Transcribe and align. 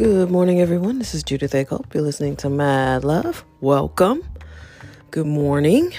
Good 0.00 0.30
morning, 0.30 0.62
everyone. 0.62 0.98
This 0.98 1.14
is 1.14 1.22
Judith 1.22 1.54
A. 1.54 1.66
You're 1.92 2.02
listening 2.02 2.34
to 2.36 2.48
Mad 2.48 3.04
Love. 3.04 3.44
Welcome. 3.60 4.26
Good 5.10 5.26
morning. 5.26 5.92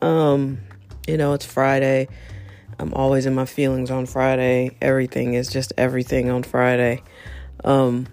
Um, 0.00 0.60
you 1.08 1.16
know, 1.16 1.32
it's 1.32 1.44
Friday. 1.44 2.06
I'm 2.78 2.94
always 2.94 3.26
in 3.26 3.34
my 3.34 3.46
feelings 3.46 3.90
on 3.90 4.06
Friday. 4.06 4.76
Everything 4.80 5.34
is 5.34 5.48
just 5.48 5.72
everything 5.76 6.30
on 6.30 6.44
Friday. 6.44 7.02
Um, 7.64 8.06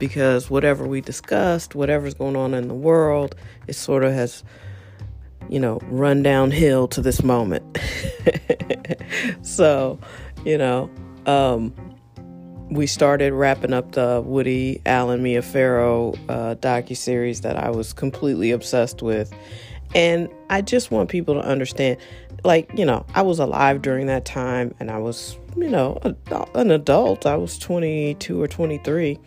because 0.00 0.50
whatever 0.50 0.84
we 0.84 1.00
discussed, 1.00 1.76
whatever's 1.76 2.14
going 2.14 2.34
on 2.34 2.52
in 2.52 2.66
the 2.66 2.74
world, 2.74 3.36
it 3.68 3.74
sort 3.74 4.02
of 4.02 4.12
has, 4.12 4.42
you 5.48 5.60
know, 5.60 5.78
run 5.84 6.24
downhill 6.24 6.88
to 6.88 7.00
this 7.00 7.22
moment. 7.22 7.78
so, 9.42 10.00
you 10.44 10.58
know, 10.58 10.90
um, 11.26 11.72
we 12.70 12.86
started 12.86 13.32
wrapping 13.32 13.72
up 13.72 13.92
the 13.92 14.22
Woody 14.24 14.80
Allen 14.86 15.22
Mia 15.22 15.42
Farrow 15.42 16.14
uh, 16.28 16.54
docu 16.54 16.96
series 16.96 17.40
that 17.40 17.56
I 17.56 17.70
was 17.70 17.92
completely 17.92 18.52
obsessed 18.52 19.02
with, 19.02 19.34
and 19.94 20.28
I 20.50 20.62
just 20.62 20.90
want 20.90 21.10
people 21.10 21.34
to 21.34 21.40
understand, 21.40 21.98
like 22.44 22.70
you 22.76 22.84
know, 22.84 23.04
I 23.14 23.22
was 23.22 23.38
alive 23.38 23.82
during 23.82 24.06
that 24.06 24.24
time, 24.24 24.74
and 24.78 24.90
I 24.90 24.98
was 24.98 25.36
you 25.56 25.68
know 25.68 25.98
a, 26.02 26.14
an 26.54 26.70
adult. 26.70 27.26
I 27.26 27.36
was 27.36 27.58
twenty 27.58 28.14
two 28.14 28.40
or 28.40 28.46
twenty 28.46 28.78
three, 28.78 29.18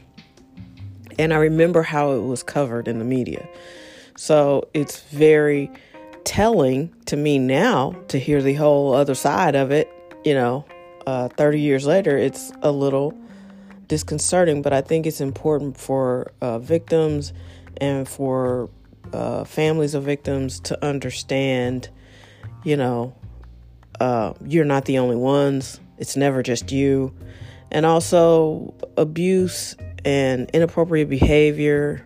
and 1.20 1.34
I 1.34 1.38
remember 1.38 1.84
how 1.84 2.12
it 2.14 2.22
was 2.22 2.44
covered 2.44 2.88
in 2.88 3.00
the 3.00 3.06
media. 3.06 3.48
So 4.16 4.70
it's 4.74 5.02
very 5.04 5.70
telling 6.24 6.94
to 7.08 7.18
me 7.18 7.40
now 7.40 7.94
to 8.08 8.18
hear 8.18 8.42
the 8.42 8.54
whole 8.54 8.94
other 8.94 9.16
side 9.16 9.56
of 9.56 9.72
it. 9.72 9.90
You 10.24 10.34
know, 10.34 10.66
uh, 11.06 11.28
30 11.30 11.60
years 11.60 11.86
later, 11.86 12.18
it's 12.18 12.54
a 12.62 12.72
little 12.72 13.14
disconcerting, 13.88 14.62
but 14.62 14.74
I 14.74 14.82
think 14.82 15.06
it's 15.06 15.22
important 15.22 15.78
for 15.78 16.32
uh, 16.42 16.60
victims 16.60 17.34
and 17.78 18.08
for 18.08 18.70
uh, 19.12 19.44
families 19.44 19.94
of 19.94 20.04
victims 20.04 20.60
to 20.62 20.86
understand, 20.86 21.90
you 22.64 22.78
know, 22.78 23.16
uh, 24.00 24.34
you're 24.46 24.66
not 24.66 24.86
the 24.86 24.98
only 25.00 25.16
ones. 25.16 25.80
It's 25.98 26.16
never 26.16 26.42
just 26.44 26.72
you. 26.72 27.14
And 27.72 27.86
also, 27.86 28.74
abuse 28.98 29.76
and 30.06 30.50
inappropriate 30.52 31.10
behavior, 31.10 32.06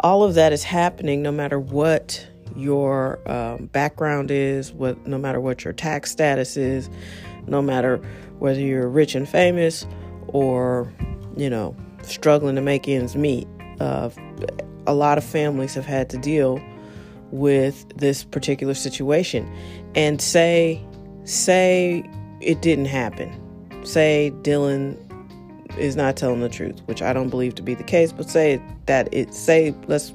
all 0.00 0.22
of 0.22 0.34
that 0.34 0.52
is 0.52 0.62
happening 0.62 1.22
no 1.22 1.32
matter 1.32 1.58
what 1.58 2.26
your 2.56 3.18
um, 3.30 3.66
background 3.66 4.30
is, 4.30 4.72
what 4.72 5.06
no 5.06 5.18
matter 5.18 5.40
what 5.40 5.64
your 5.64 5.72
tax 5.72 6.10
status 6.10 6.56
is, 6.56 6.88
no 7.46 7.60
matter 7.60 7.96
whether 8.38 8.60
you're 8.60 8.88
rich 8.88 9.14
and 9.14 9.28
famous 9.28 9.86
or, 10.34 10.92
you 11.36 11.48
know, 11.48 11.74
struggling 12.02 12.56
to 12.56 12.60
make 12.60 12.86
ends 12.86 13.16
meet. 13.16 13.48
Uh, 13.80 14.10
a 14.86 14.92
lot 14.92 15.16
of 15.16 15.24
families 15.24 15.74
have 15.74 15.86
had 15.86 16.10
to 16.10 16.18
deal 16.18 16.60
with 17.30 17.88
this 17.96 18.24
particular 18.24 18.74
situation. 18.74 19.50
And 19.94 20.20
say, 20.20 20.84
say 21.24 22.04
it 22.40 22.60
didn't 22.60 22.86
happen. 22.86 23.32
Say 23.86 24.32
Dylan 24.42 24.98
is 25.78 25.96
not 25.96 26.16
telling 26.16 26.40
the 26.40 26.48
truth, 26.48 26.82
which 26.86 27.00
I 27.00 27.12
don't 27.12 27.30
believe 27.30 27.54
to 27.54 27.62
be 27.62 27.74
the 27.74 27.84
case, 27.84 28.12
but 28.12 28.28
say 28.28 28.60
that 28.86 29.08
it 29.12 29.34
say 29.34 29.74
let's 29.86 30.12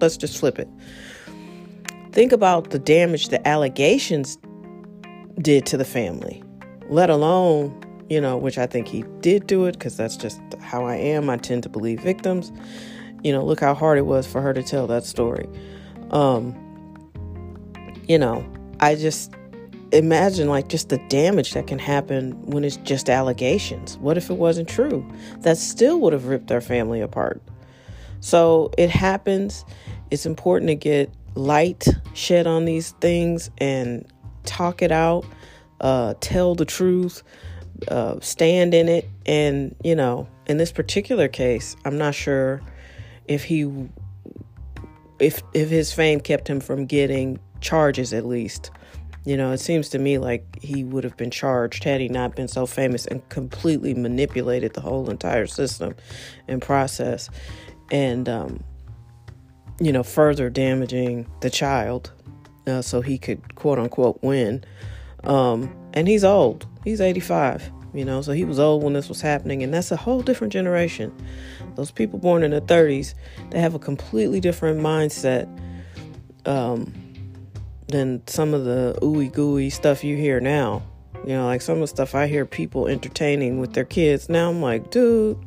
let's 0.00 0.16
just 0.16 0.38
flip 0.38 0.58
it. 0.58 0.68
Think 2.12 2.32
about 2.32 2.70
the 2.70 2.78
damage 2.78 3.28
the 3.28 3.46
allegations 3.46 4.36
did 5.40 5.66
to 5.66 5.76
the 5.76 5.84
family, 5.84 6.42
let 6.88 7.10
alone 7.10 7.83
you 8.08 8.20
know, 8.20 8.36
which 8.36 8.58
I 8.58 8.66
think 8.66 8.88
he 8.88 9.04
did 9.20 9.46
do 9.46 9.64
it 9.66 9.72
because 9.72 9.96
that's 9.96 10.16
just 10.16 10.40
how 10.60 10.84
I 10.84 10.96
am. 10.96 11.30
I 11.30 11.36
tend 11.36 11.62
to 11.64 11.68
believe 11.68 12.00
victims. 12.00 12.52
You 13.22 13.32
know, 13.32 13.44
look 13.44 13.60
how 13.60 13.74
hard 13.74 13.98
it 13.98 14.06
was 14.06 14.26
for 14.26 14.40
her 14.40 14.52
to 14.52 14.62
tell 14.62 14.86
that 14.88 15.04
story. 15.04 15.48
Um, 16.10 16.54
you 18.06 18.18
know, 18.18 18.46
I 18.80 18.94
just 18.94 19.32
imagine 19.92 20.48
like 20.48 20.68
just 20.68 20.88
the 20.88 20.98
damage 21.08 21.52
that 21.54 21.66
can 21.66 21.78
happen 21.78 22.32
when 22.42 22.64
it's 22.64 22.76
just 22.78 23.08
allegations. 23.08 23.96
What 23.98 24.18
if 24.18 24.28
it 24.28 24.34
wasn't 24.34 24.68
true? 24.68 25.08
That 25.40 25.56
still 25.56 26.00
would 26.00 26.12
have 26.12 26.26
ripped 26.26 26.50
our 26.50 26.60
family 26.60 27.00
apart. 27.00 27.40
So 28.20 28.70
it 28.76 28.90
happens. 28.90 29.64
It's 30.10 30.26
important 30.26 30.68
to 30.68 30.74
get 30.74 31.10
light 31.34 31.86
shed 32.12 32.46
on 32.46 32.64
these 32.64 32.92
things 33.00 33.50
and 33.58 34.06
talk 34.44 34.82
it 34.82 34.92
out, 34.92 35.24
uh, 35.80 36.14
tell 36.20 36.54
the 36.54 36.64
truth 36.64 37.22
uh, 37.88 38.20
stand 38.20 38.74
in 38.74 38.88
it. 38.88 39.08
And, 39.26 39.74
you 39.82 39.94
know, 39.94 40.28
in 40.46 40.56
this 40.56 40.72
particular 40.72 41.28
case, 41.28 41.76
I'm 41.84 41.98
not 41.98 42.14
sure 42.14 42.60
if 43.26 43.44
he, 43.44 43.70
if, 45.18 45.42
if 45.52 45.70
his 45.70 45.92
fame 45.92 46.20
kept 46.20 46.48
him 46.48 46.60
from 46.60 46.86
getting 46.86 47.38
charges 47.60 48.12
at 48.12 48.26
least. 48.26 48.70
You 49.24 49.38
know, 49.38 49.52
it 49.52 49.58
seems 49.58 49.88
to 49.90 49.98
me 49.98 50.18
like 50.18 50.62
he 50.62 50.84
would 50.84 51.02
have 51.02 51.16
been 51.16 51.30
charged 51.30 51.82
had 51.84 52.00
he 52.00 52.08
not 52.08 52.36
been 52.36 52.48
so 52.48 52.66
famous 52.66 53.06
and 53.06 53.26
completely 53.30 53.94
manipulated 53.94 54.74
the 54.74 54.82
whole 54.82 55.08
entire 55.08 55.46
system 55.46 55.94
and 56.46 56.60
process 56.60 57.30
and, 57.90 58.28
um, 58.28 58.62
you 59.80 59.92
know, 59.92 60.02
further 60.02 60.50
damaging 60.50 61.26
the 61.40 61.48
child 61.48 62.12
uh, 62.66 62.82
so 62.82 63.00
he 63.00 63.18
could 63.18 63.54
quote 63.54 63.78
unquote 63.78 64.22
win. 64.22 64.62
Um, 65.26 65.74
and 65.94 66.06
he's 66.08 66.24
old. 66.24 66.66
He's 66.84 67.00
85, 67.00 67.70
you 67.94 68.04
know, 68.04 68.20
so 68.20 68.32
he 68.32 68.44
was 68.44 68.58
old 68.58 68.82
when 68.82 68.92
this 68.92 69.08
was 69.08 69.20
happening. 69.20 69.62
And 69.62 69.72
that's 69.72 69.90
a 69.90 69.96
whole 69.96 70.20
different 70.20 70.52
generation. 70.52 71.14
Those 71.76 71.90
people 71.90 72.18
born 72.18 72.42
in 72.42 72.50
the 72.50 72.60
30s, 72.60 73.14
they 73.50 73.60
have 73.60 73.74
a 73.74 73.78
completely 73.78 74.40
different 74.40 74.80
mindset 74.80 75.48
um, 76.46 76.92
than 77.88 78.26
some 78.26 78.54
of 78.54 78.64
the 78.64 78.98
ooey 79.02 79.32
gooey 79.32 79.70
stuff 79.70 80.04
you 80.04 80.16
hear 80.16 80.40
now. 80.40 80.82
You 81.24 81.30
know, 81.30 81.46
like 81.46 81.62
some 81.62 81.76
of 81.76 81.80
the 81.80 81.86
stuff 81.86 82.14
I 82.14 82.26
hear 82.26 82.44
people 82.44 82.86
entertaining 82.86 83.58
with 83.58 83.72
their 83.72 83.84
kids. 83.84 84.28
Now 84.28 84.50
I'm 84.50 84.60
like, 84.60 84.90
dude, 84.90 85.38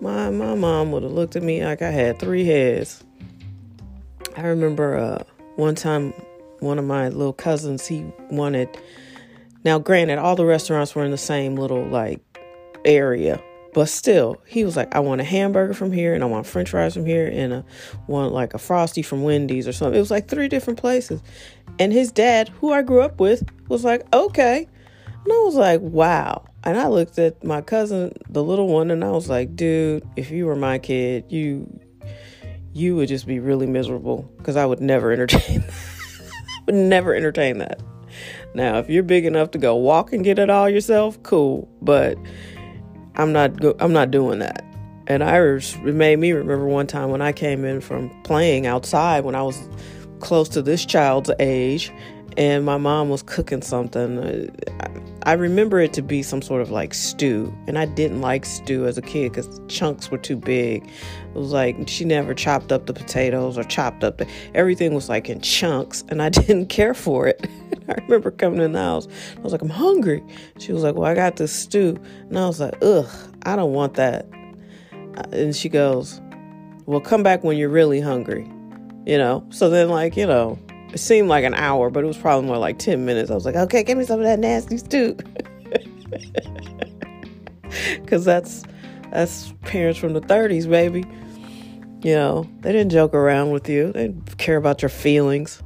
my 0.00 0.30
my 0.30 0.54
mom 0.54 0.92
would 0.92 1.02
have 1.02 1.10
looked 1.10 1.34
at 1.34 1.42
me 1.42 1.64
like 1.64 1.82
I 1.82 1.90
had 1.90 2.20
three 2.20 2.44
heads. 2.44 3.02
I 4.36 4.42
remember 4.42 4.96
uh, 4.96 5.24
one 5.56 5.74
time 5.74 6.14
one 6.60 6.78
of 6.78 6.84
my 6.84 7.08
little 7.08 7.32
cousins, 7.32 7.86
he 7.86 8.04
wanted 8.30 8.68
now, 9.64 9.78
granted, 9.78 10.18
all 10.18 10.36
the 10.36 10.46
restaurants 10.46 10.94
were 10.94 11.04
in 11.04 11.10
the 11.10 11.18
same 11.18 11.56
little 11.56 11.84
like 11.84 12.20
area, 12.84 13.42
but 13.74 13.88
still, 13.88 14.40
he 14.46 14.64
was 14.64 14.76
like, 14.76 14.94
I 14.94 15.00
want 15.00 15.20
a 15.20 15.24
hamburger 15.24 15.74
from 15.74 15.92
here, 15.92 16.14
and 16.14 16.22
I 16.22 16.26
want 16.26 16.46
French 16.46 16.70
fries 16.70 16.94
from 16.94 17.06
here, 17.06 17.26
and 17.26 17.52
I 17.52 17.64
want 18.06 18.32
like 18.32 18.54
a 18.54 18.58
frosty 18.58 19.02
from 19.02 19.22
Wendy's 19.22 19.66
or 19.66 19.72
something. 19.72 19.96
It 19.96 20.00
was 20.00 20.10
like 20.10 20.28
three 20.28 20.48
different 20.48 20.78
places, 20.78 21.20
and 21.78 21.92
his 21.92 22.12
dad, 22.12 22.48
who 22.48 22.72
I 22.72 22.82
grew 22.82 23.00
up 23.02 23.20
with, 23.20 23.44
was 23.68 23.84
like, 23.84 24.06
okay, 24.14 24.66
and 25.24 25.32
I 25.32 25.36
was 25.44 25.54
like, 25.54 25.80
wow. 25.80 26.44
And 26.64 26.78
I 26.78 26.88
looked 26.88 27.18
at 27.18 27.44
my 27.44 27.60
cousin, 27.60 28.12
the 28.28 28.42
little 28.42 28.68
one, 28.68 28.90
and 28.90 29.04
I 29.04 29.10
was 29.10 29.28
like, 29.28 29.54
dude, 29.54 30.06
if 30.16 30.30
you 30.30 30.46
were 30.46 30.56
my 30.56 30.78
kid, 30.78 31.24
you 31.28 31.80
you 32.72 32.94
would 32.94 33.08
just 33.08 33.26
be 33.26 33.40
really 33.40 33.66
miserable 33.66 34.30
because 34.36 34.56
I 34.56 34.64
would 34.64 34.80
never 34.80 35.10
entertain. 35.12 35.64
Would 36.68 36.74
never 36.74 37.14
entertain 37.14 37.58
that. 37.58 37.80
Now, 38.54 38.78
if 38.78 38.90
you're 38.90 39.02
big 39.02 39.24
enough 39.24 39.50
to 39.52 39.58
go 39.58 39.74
walk 39.74 40.12
and 40.12 40.22
get 40.22 40.38
it 40.38 40.50
all 40.50 40.68
yourself, 40.68 41.22
cool. 41.22 41.66
But 41.80 42.18
I'm 43.16 43.32
not. 43.32 43.58
Go- 43.58 43.76
I'm 43.80 43.92
not 43.92 44.10
doing 44.10 44.38
that. 44.40 44.64
And 45.06 45.24
I 45.24 45.38
made 45.82 46.18
me 46.18 46.32
remember 46.32 46.66
one 46.66 46.86
time 46.86 47.08
when 47.08 47.22
I 47.22 47.32
came 47.32 47.64
in 47.64 47.80
from 47.80 48.10
playing 48.24 48.66
outside 48.66 49.24
when 49.24 49.34
I 49.34 49.42
was 49.42 49.58
close 50.20 50.50
to 50.50 50.60
this 50.60 50.84
child's 50.84 51.30
age, 51.40 51.90
and 52.38 52.64
my 52.64 52.78
mom 52.78 53.08
was 53.08 53.20
cooking 53.24 53.60
something. 53.60 54.48
I 55.24 55.32
remember 55.32 55.80
it 55.80 55.92
to 55.94 56.02
be 56.02 56.22
some 56.22 56.40
sort 56.40 56.62
of 56.62 56.70
like 56.70 56.94
stew, 56.94 57.52
and 57.66 57.76
I 57.76 57.84
didn't 57.84 58.20
like 58.20 58.46
stew 58.46 58.86
as 58.86 58.96
a 58.96 59.02
kid 59.02 59.32
because 59.32 59.60
chunks 59.66 60.08
were 60.08 60.18
too 60.18 60.36
big. 60.36 60.84
It 60.86 61.34
was 61.34 61.52
like 61.52 61.76
she 61.88 62.04
never 62.04 62.34
chopped 62.34 62.70
up 62.70 62.86
the 62.86 62.92
potatoes 62.94 63.58
or 63.58 63.64
chopped 63.64 64.04
up 64.04 64.18
the 64.18 64.28
everything 64.54 64.94
was 64.94 65.08
like 65.08 65.28
in 65.28 65.40
chunks, 65.40 66.04
and 66.10 66.22
I 66.22 66.28
didn't 66.28 66.66
care 66.66 66.94
for 66.94 67.26
it. 67.26 67.44
I 67.88 67.94
remember 68.02 68.30
coming 68.30 68.62
in 68.62 68.70
the 68.70 68.78
house. 68.78 69.08
I 69.36 69.40
was 69.40 69.50
like, 69.50 69.62
I'm 69.62 69.68
hungry. 69.68 70.22
She 70.60 70.72
was 70.72 70.84
like, 70.84 70.94
Well, 70.94 71.10
I 71.10 71.14
got 71.14 71.36
this 71.36 71.52
stew, 71.52 71.98
and 72.28 72.38
I 72.38 72.46
was 72.46 72.60
like, 72.60 72.78
Ugh, 72.82 73.10
I 73.46 73.56
don't 73.56 73.72
want 73.72 73.94
that. 73.94 74.26
And 75.32 75.56
she 75.56 75.68
goes, 75.68 76.20
Well, 76.86 77.00
come 77.00 77.24
back 77.24 77.42
when 77.42 77.56
you're 77.56 77.68
really 77.68 78.00
hungry. 78.00 78.48
You 79.06 79.18
know. 79.18 79.44
So 79.50 79.70
then, 79.70 79.88
like, 79.88 80.16
you 80.16 80.26
know, 80.26 80.58
it 80.92 80.98
seemed 80.98 81.28
like 81.28 81.44
an 81.44 81.54
hour, 81.54 81.90
but 81.90 82.04
it 82.04 82.06
was 82.06 82.16
probably 82.16 82.46
more 82.46 82.58
like 82.58 82.78
10 82.78 83.04
minutes. 83.04 83.30
I 83.30 83.34
was 83.34 83.44
like, 83.44 83.56
okay, 83.56 83.82
give 83.82 83.98
me 83.98 84.04
some 84.04 84.20
of 84.20 84.26
that 84.26 84.38
nasty 84.38 84.78
stew. 84.78 85.16
Cause 88.06 88.24
that's 88.24 88.64
that's 89.10 89.52
parents 89.62 89.98
from 89.98 90.14
the 90.14 90.20
30s, 90.20 90.68
baby. 90.68 91.04
You 92.02 92.14
know, 92.14 92.48
they 92.60 92.72
didn't 92.72 92.90
joke 92.90 93.14
around 93.14 93.50
with 93.50 93.68
you. 93.68 93.92
They 93.92 94.14
care 94.36 94.56
about 94.56 94.82
your 94.82 94.88
feelings. 94.88 95.62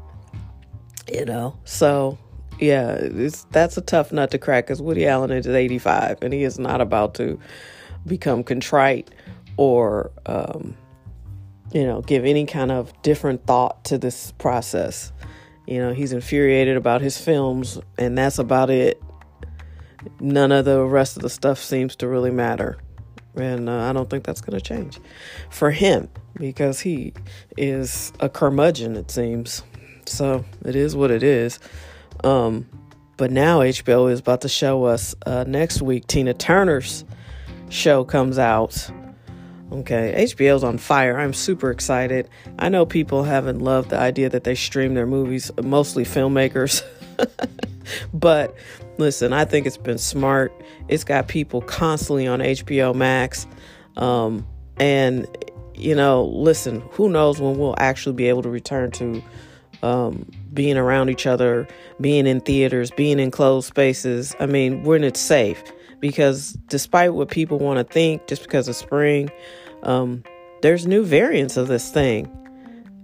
You 1.13 1.25
know, 1.25 1.59
so 1.65 2.19
yeah, 2.59 2.93
it's 2.93 3.45
that's 3.51 3.77
a 3.77 3.81
tough 3.81 4.13
nut 4.13 4.31
to 4.31 4.39
crack 4.39 4.67
because 4.67 4.81
Woody 4.81 5.07
Allen 5.07 5.31
is 5.31 5.47
85 5.47 6.19
and 6.23 6.33
he 6.33 6.45
is 6.45 6.59
not 6.59 6.81
about 6.81 7.15
to 7.15 7.39
become 8.07 8.43
contrite 8.43 9.11
or 9.57 10.11
um, 10.27 10.77
you 11.73 11.85
know 11.85 12.03
give 12.03 12.25
any 12.25 12.47
kind 12.47 12.71
of 12.71 12.93
different 13.03 13.47
thought 13.47 13.85
to 13.87 13.99
this 13.99 14.33
process. 14.33 15.13
You 15.67 15.79
know, 15.79 15.93
he's 15.93 16.13
infuriated 16.13 16.77
about 16.77 17.01
his 17.01 17.19
films, 17.19 17.79
and 17.97 18.19
that's 18.19 18.39
about 18.39 18.71
it. 18.71 19.03
None 20.19 20.51
of 20.51 20.65
the 20.65 20.83
rest 20.85 21.17
of 21.17 21.23
the 21.23 21.31
stuff 21.31 21.59
seems 21.59 21.95
to 21.97 22.09
really 22.09 22.33
matter. 22.33 22.79
And 23.35 23.69
uh, 23.69 23.89
I 23.89 23.93
don't 23.93 24.11
think 24.11 24.25
that's 24.25 24.41
going 24.41 24.59
to 24.59 24.65
change 24.65 25.01
for 25.49 25.71
him 25.71 26.09
because 26.35 26.81
he 26.81 27.15
is 27.57 28.13
a 28.21 28.29
curmudgeon, 28.29 28.97
it 28.97 29.11
seems. 29.11 29.63
So 30.07 30.45
it 30.65 30.77
is 30.77 30.97
what 30.97 31.11
it 31.11 31.23
is. 31.23 31.59
Um, 32.25 32.69
but 33.17 33.31
now 33.31 33.61
HBO 33.61 34.11
is 34.11 34.21
about 34.21 34.41
to 34.43 34.49
show 34.49 34.85
us 34.85 35.15
uh, 35.25 35.45
next 35.47 35.81
week 35.81 36.07
Tina 36.07 36.35
Turner's 36.35 37.05
show 37.69 38.05
comes 38.05 38.39
out. 38.39 38.91
Okay, 39.73 40.13
HBO's 40.19 40.63
on 40.63 40.77
fire. 40.77 41.19
I'm 41.19 41.33
super 41.33 41.71
excited. 41.71 42.29
I 42.59 42.69
know 42.69 42.85
people 42.85 43.23
haven't 43.23 43.61
loved 43.61 43.89
the 43.89 43.99
idea 43.99 44.29
that 44.29 44.45
they 44.45 44.55
stream 44.55 44.93
their 44.93 45.07
movies, 45.07 45.51
mostly 45.63 46.05
filmmakers. 46.05 46.83
but 48.15 48.55
listen, 48.99 49.33
I 49.33 49.47
think 49.47 49.67
it's 49.67 49.79
been 49.79 49.97
smart. 49.97 50.53
It's 50.89 51.05
got 51.05 51.27
people 51.27 51.63
constantly 51.63 52.27
on 52.27 52.41
HBO 52.41 52.95
Max. 52.95 53.47
Um, 53.97 54.47
and, 54.77 55.27
you 55.75 55.95
know, 55.95 56.27
listen, 56.27 56.83
who 56.91 57.09
knows 57.09 57.41
when 57.41 57.57
we'll 57.57 57.77
actually 57.79 58.15
be 58.15 58.29
able 58.29 58.43
to 58.43 58.51
return 58.51 58.91
to 58.91 59.23
um, 59.83 60.31
being 60.53 60.77
around 60.77 61.09
each 61.09 61.27
other, 61.27 61.67
being 61.99 62.27
in 62.27 62.41
theaters, 62.43 62.91
being 62.91 63.19
in 63.19 63.31
closed 63.31 63.69
spaces. 63.69 64.37
I 64.39 64.45
mean, 64.45 64.83
when 64.83 65.03
it's 65.03 65.21
safe. 65.21 65.63
Because 65.99 66.55
despite 66.67 67.15
what 67.15 67.31
people 67.31 67.59
want 67.59 67.79
to 67.79 67.91
think, 67.91 68.27
just 68.27 68.43
because 68.43 68.69
of 68.69 68.75
spring, 68.75 69.31
um, 69.83 70.25
there's 70.63 70.87
new 70.87 71.05
variants 71.05 71.57
of 71.57 71.69
this 71.69 71.91
thing. 71.91 72.31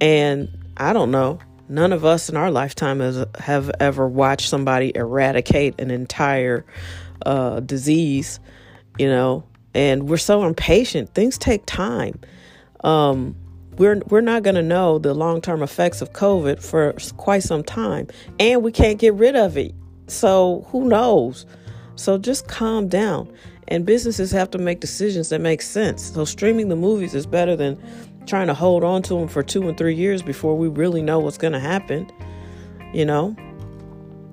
And 0.01 0.49
I 0.77 0.93
don't 0.93 1.11
know, 1.11 1.41
none 1.69 1.93
of 1.93 2.05
us 2.05 2.29
in 2.29 2.37
our 2.37 2.51
lifetime 2.51 3.01
has, 3.01 3.25
have 3.39 3.71
ever 3.81 4.07
watched 4.07 4.49
somebody 4.49 4.93
eradicate 4.95 5.81
an 5.81 5.91
entire 5.91 6.65
uh, 7.27 7.61
disease, 7.61 8.41
you 8.99 9.09
know, 9.09 9.45
and 9.75 10.09
we're 10.09 10.17
so 10.17 10.45
impatient. 10.45 11.15
Things 11.15 11.37
take 11.39 11.67
time. 11.67 12.21
Um, 12.85 13.37
we're 13.77 14.01
we're 14.09 14.21
not 14.21 14.43
going 14.43 14.57
to 14.57 14.63
know 14.63 14.99
the 14.99 15.15
long-term 15.15 15.63
effects 15.63 16.03
of 16.03 16.13
COVID 16.13 16.63
for 16.63 16.95
quite 17.17 17.45
some 17.45 17.63
time, 17.63 18.09
and 18.41 18.63
we 18.63 18.73
can't 18.73 18.99
get 18.99 19.15
rid 19.15 19.37
of 19.37 19.57
it. 19.57 19.73
So 20.09 20.67
who 20.71 20.89
knows? 20.89 21.47
So 21.95 22.19
just 22.19 22.49
calm 22.49 22.89
down. 22.89 23.33
And 23.69 23.85
businesses 23.85 24.31
have 24.33 24.51
to 24.53 24.59
make 24.59 24.81
decisions 24.81 25.29
that 25.29 25.41
make 25.41 25.63
sense. 25.63 26.13
So 26.13 26.25
streaming 26.25 26.69
the 26.69 26.77
movies 26.77 27.15
is 27.15 27.27
better 27.27 27.55
than 27.55 27.81
trying 28.27 28.47
to 28.47 28.55
hold 28.55 28.83
on 28.83 29.03
to 29.03 29.15
them 29.15 29.29
for 29.29 29.43
two 29.43 29.69
and 29.69 29.77
three 29.77 29.95
years 29.95 30.23
before 30.23 30.57
we 30.57 30.69
really 30.69 31.03
know 31.03 31.19
what's 31.19 31.39
going 31.39 31.53
to 31.53 31.61
happen. 31.61 32.11
You 32.93 33.05
know, 33.05 33.37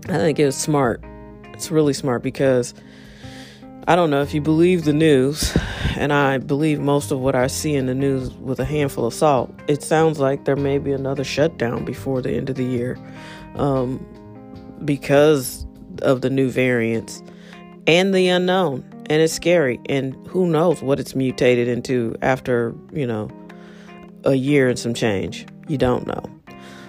I 0.08 0.18
think 0.18 0.40
it's 0.40 0.58
smart. 0.58 1.04
It's 1.54 1.70
really 1.70 1.94
smart 1.94 2.24
because 2.24 2.74
I 3.88 3.96
don't 3.96 4.10
know 4.10 4.22
if 4.22 4.34
you 4.34 4.42
believe 4.42 4.86
the 4.86 4.94
news, 4.94 5.56
and 5.96 6.12
I 6.12 6.38
believe 6.38 6.80
most 6.80 7.12
of 7.12 7.20
what 7.20 7.36
I 7.36 7.48
see 7.48 7.76
in 7.76 7.86
the 7.86 7.94
news 7.94 8.32
with 8.34 8.60
a 8.60 8.66
handful 8.66 9.06
of 9.06 9.14
salt. 9.14 9.54
It 9.68 9.84
sounds 9.84 10.20
like 10.20 10.46
there 10.46 10.56
may 10.56 10.78
be 10.78 10.92
another 10.92 11.24
shutdown 11.24 11.86
before 11.86 12.22
the 12.22 12.32
end 12.32 12.50
of 12.50 12.56
the 12.56 12.64
year 12.64 12.98
um, 13.56 14.06
because 14.84 15.68
of 16.02 16.22
the 16.22 16.30
new 16.30 16.50
variants 16.50 17.22
and 17.86 18.14
the 18.14 18.28
unknown 18.28 18.84
and 19.10 19.22
it's 19.22 19.34
scary. 19.34 19.80
And 19.88 20.16
who 20.28 20.48
knows 20.48 20.82
what 20.82 21.00
it's 21.00 21.16
mutated 21.16 21.68
into 21.68 22.16
after 22.22 22.76
you 22.92 23.08
know 23.08 23.30
a 24.24 24.36
year 24.36 24.70
and 24.70 24.78
some 24.78 24.94
change. 24.94 25.46
You 25.68 25.78
don't 25.78 26.08
know. 26.08 26.24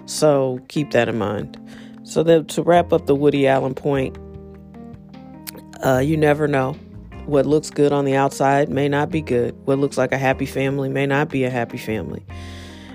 So 0.07 0.61
keep 0.69 0.93
that 0.93 1.09
in 1.09 1.19
mind. 1.19 1.59
So 2.05 2.43
to 2.43 2.63
wrap 2.63 2.93
up 2.93 3.07
the 3.07 3.15
woody 3.15 3.47
allen 3.47 3.75
point 3.75 4.17
uh, 5.83 5.99
you 5.99 6.17
never 6.17 6.49
know. 6.49 6.73
What 7.27 7.45
looks 7.45 7.71
good 7.71 7.93
on 7.93 8.05
the 8.05 8.15
outside 8.15 8.69
may 8.69 8.89
not 8.89 9.11
be 9.11 9.21
good. 9.21 9.55
What 9.67 9.79
looks 9.79 9.99
like 9.99 10.13
a 10.13 10.19
happy 10.19 10.47
family 10.47 10.89
may 10.89 11.07
not 11.07 11.29
be 11.29 11.45
a 11.45 11.51
happy 11.51 11.77
family. 11.77 12.25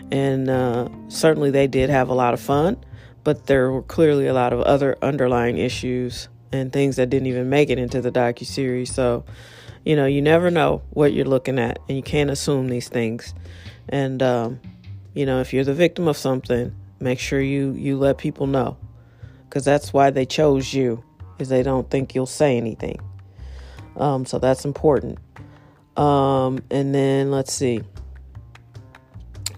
And 0.09 0.49
uh, 0.49 0.87
certainly 1.09 1.51
they 1.51 1.67
did 1.67 1.89
have 1.89 2.09
a 2.09 2.13
lot 2.13 2.33
of 2.33 2.39
fun 2.39 2.77
but 3.23 3.47
there 3.47 3.71
were 3.71 3.83
clearly 3.83 4.27
a 4.27 4.33
lot 4.33 4.53
of 4.53 4.61
other 4.61 4.97
underlying 5.01 5.57
issues 5.57 6.29
and 6.51 6.71
things 6.71 6.97
that 6.97 7.09
didn't 7.09 7.27
even 7.27 7.49
make 7.49 7.69
it 7.69 7.77
into 7.77 8.01
the 8.01 8.11
docu 8.11 8.45
series. 8.45 8.93
So, 8.93 9.23
you 9.85 9.95
know, 9.95 10.05
you 10.05 10.21
never 10.21 10.51
know 10.51 10.81
what 10.91 11.13
you're 11.13 11.25
looking 11.25 11.59
at, 11.59 11.79
and 11.87 11.97
you 11.97 12.03
can't 12.03 12.29
assume 12.29 12.67
these 12.67 12.89
things. 12.89 13.33
And 13.89 14.21
um, 14.21 14.59
you 15.13 15.25
know, 15.25 15.39
if 15.41 15.53
you're 15.53 15.63
the 15.63 15.73
victim 15.73 16.07
of 16.07 16.17
something, 16.17 16.73
make 16.99 17.19
sure 17.19 17.41
you 17.41 17.71
you 17.71 17.97
let 17.97 18.17
people 18.17 18.47
know, 18.47 18.77
because 19.49 19.65
that's 19.65 19.93
why 19.93 20.09
they 20.09 20.25
chose 20.25 20.73
you, 20.73 21.03
is 21.39 21.49
they 21.49 21.63
don't 21.63 21.89
think 21.89 22.15
you'll 22.15 22.25
say 22.25 22.57
anything. 22.57 22.99
Um, 23.97 24.25
so 24.25 24.39
that's 24.39 24.65
important. 24.65 25.19
Um, 25.97 26.63
and 26.71 26.95
then 26.95 27.31
let's 27.31 27.51
see. 27.51 27.81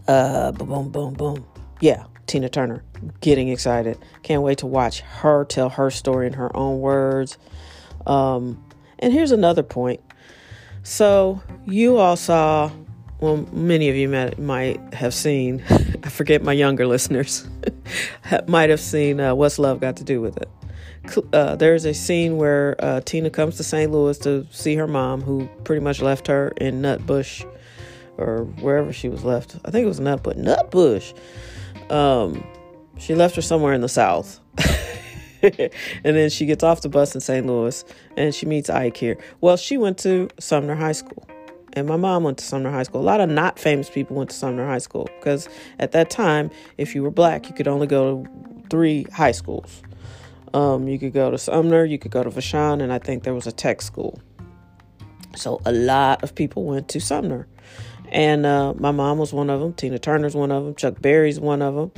Uh, 0.07 0.51
boom, 0.51 0.89
boom, 0.89 1.13
boom. 1.13 1.45
Yeah, 1.79 2.05
Tina 2.25 2.49
Turner 2.49 2.83
getting 3.21 3.49
excited. 3.49 3.97
Can't 4.21 4.41
wait 4.41 4.59
to 4.59 4.67
watch 4.67 5.01
her 5.01 5.45
tell 5.45 5.69
her 5.69 5.89
story 5.89 6.27
in 6.27 6.33
her 6.33 6.55
own 6.55 6.79
words. 6.79 7.37
Um, 8.05 8.63
and 8.99 9.13
here's 9.13 9.31
another 9.31 9.63
point. 9.63 10.01
So, 10.83 11.41
you 11.65 11.97
all 11.97 12.17
saw, 12.17 12.71
well, 13.19 13.37
many 13.51 13.89
of 13.89 13.95
you 13.95 14.09
might, 14.09 14.37
might 14.37 14.93
have 14.93 15.13
seen, 15.13 15.63
I 16.03 16.09
forget 16.09 16.43
my 16.43 16.53
younger 16.53 16.85
listeners, 16.85 17.47
might 18.47 18.69
have 18.69 18.81
seen 18.81 19.19
uh, 19.19 19.33
What's 19.33 19.59
Love 19.59 19.79
Got 19.79 19.97
to 19.97 20.03
Do 20.03 20.19
with 20.19 20.37
It. 20.37 20.49
Uh, 21.33 21.55
there's 21.55 21.85
a 21.85 21.93
scene 21.93 22.37
where 22.37 22.75
uh, 22.79 23.01
Tina 23.01 23.29
comes 23.29 23.57
to 23.57 23.63
St. 23.63 23.91
Louis 23.91 24.17
to 24.19 24.47
see 24.51 24.75
her 24.75 24.87
mom, 24.87 25.21
who 25.21 25.47
pretty 25.63 25.81
much 25.81 26.01
left 26.01 26.27
her 26.27 26.49
in 26.57 26.81
Nutbush 26.81 27.45
or 28.17 28.45
wherever 28.61 28.93
she 28.93 29.09
was 29.09 29.23
left. 29.23 29.55
I 29.65 29.71
think 29.71 29.85
it 29.85 29.87
was 29.87 29.99
Nutbush. 29.99 30.37
Nutbush. 30.37 31.13
Um, 31.91 32.43
she 33.03 33.15
left 33.15 33.35
her 33.35 33.41
somewhere 33.41 33.73
in 33.73 33.81
the 33.81 33.89
South. 33.89 34.39
and 35.41 35.69
then 36.03 36.29
she 36.29 36.45
gets 36.45 36.63
off 36.63 36.81
the 36.81 36.89
bus 36.89 37.13
in 37.13 37.19
St. 37.19 37.45
Louis 37.45 37.83
and 38.15 38.33
she 38.33 38.45
meets 38.45 38.69
Ike 38.69 38.95
here. 38.95 39.17
Well, 39.41 39.57
she 39.57 39.77
went 39.77 39.97
to 39.99 40.29
Sumner 40.39 40.75
High 40.75 40.93
School. 40.93 41.27
And 41.73 41.87
my 41.87 41.97
mom 41.97 42.23
went 42.23 42.37
to 42.37 42.45
Sumner 42.45 42.71
High 42.71 42.83
School. 42.83 43.01
A 43.01 43.03
lot 43.03 43.19
of 43.19 43.29
not 43.29 43.59
famous 43.59 43.89
people 43.89 44.15
went 44.15 44.29
to 44.29 44.35
Sumner 44.35 44.65
High 44.65 44.77
School 44.77 45.09
because 45.19 45.49
at 45.79 45.91
that 45.91 46.09
time, 46.11 46.49
if 46.77 46.95
you 46.95 47.03
were 47.03 47.11
black, 47.11 47.49
you 47.49 47.55
could 47.55 47.67
only 47.67 47.87
go 47.87 48.23
to 48.23 48.29
three 48.69 49.03
high 49.11 49.31
schools. 49.33 49.81
Um, 50.53 50.87
you 50.87 50.97
could 50.97 51.13
go 51.13 51.29
to 51.29 51.37
Sumner, 51.37 51.83
you 51.83 51.97
could 51.97 52.11
go 52.11 52.23
to 52.23 52.29
Vashon, 52.29 52.81
and 52.81 52.93
I 52.93 52.99
think 52.99 53.23
there 53.23 53.33
was 53.33 53.47
a 53.47 53.51
tech 53.51 53.81
school. 53.81 54.21
So 55.35 55.59
a 55.65 55.71
lot 55.73 56.23
of 56.23 56.35
people 56.35 56.63
went 56.63 56.87
to 56.89 57.01
Sumner. 57.01 57.47
And 58.09 58.45
uh, 58.45 58.75
my 58.75 58.91
mom 58.91 59.17
was 59.17 59.33
one 59.33 59.49
of 59.49 59.59
them. 59.59 59.73
Tina 59.73 59.97
Turner's 59.97 60.35
one 60.35 60.51
of 60.51 60.63
them. 60.63 60.75
Chuck 60.75 61.01
Berry's 61.01 61.39
one 61.39 61.63
of 61.63 61.73
them 61.73 61.91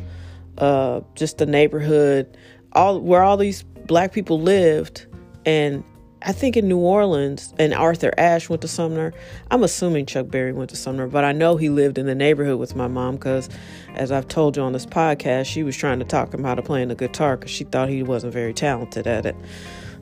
uh, 0.57 1.01
just 1.15 1.37
the 1.37 1.45
neighborhood, 1.45 2.37
all 2.73 2.99
where 2.99 3.23
all 3.23 3.37
these 3.37 3.63
black 3.63 4.13
people 4.13 4.39
lived, 4.39 5.05
and 5.45 5.83
I 6.21 6.31
think 6.31 6.57
in 6.57 6.67
New 6.67 6.79
Orleans 6.79 7.53
and 7.59 7.71
Arthur 7.71 8.11
Ashe 8.17 8.49
went 8.49 8.63
to 8.63 8.67
Sumner. 8.67 9.13
I'm 9.51 9.63
assuming 9.63 10.07
Chuck 10.07 10.27
Berry 10.27 10.53
went 10.53 10.71
to 10.71 10.75
Sumner, 10.75 11.07
but 11.07 11.23
I 11.23 11.33
know 11.33 11.55
he 11.55 11.69
lived 11.69 11.99
in 11.99 12.07
the 12.07 12.15
neighborhood 12.15 12.59
with 12.59 12.75
my 12.75 12.87
mom 12.87 13.15
because, 13.15 13.47
as 13.93 14.11
I've 14.11 14.27
told 14.27 14.57
you 14.57 14.63
on 14.63 14.73
this 14.73 14.87
podcast, 14.87 15.45
she 15.45 15.61
was 15.61 15.77
trying 15.77 15.99
to 15.99 16.05
talk 16.05 16.33
him 16.33 16.43
out 16.43 16.57
of 16.57 16.65
playing 16.65 16.87
the 16.87 16.95
guitar 16.95 17.37
because 17.37 17.51
she 17.51 17.63
thought 17.63 17.89
he 17.89 18.01
wasn't 18.01 18.33
very 18.33 18.53
talented 18.53 19.05
at 19.05 19.27
it. 19.27 19.35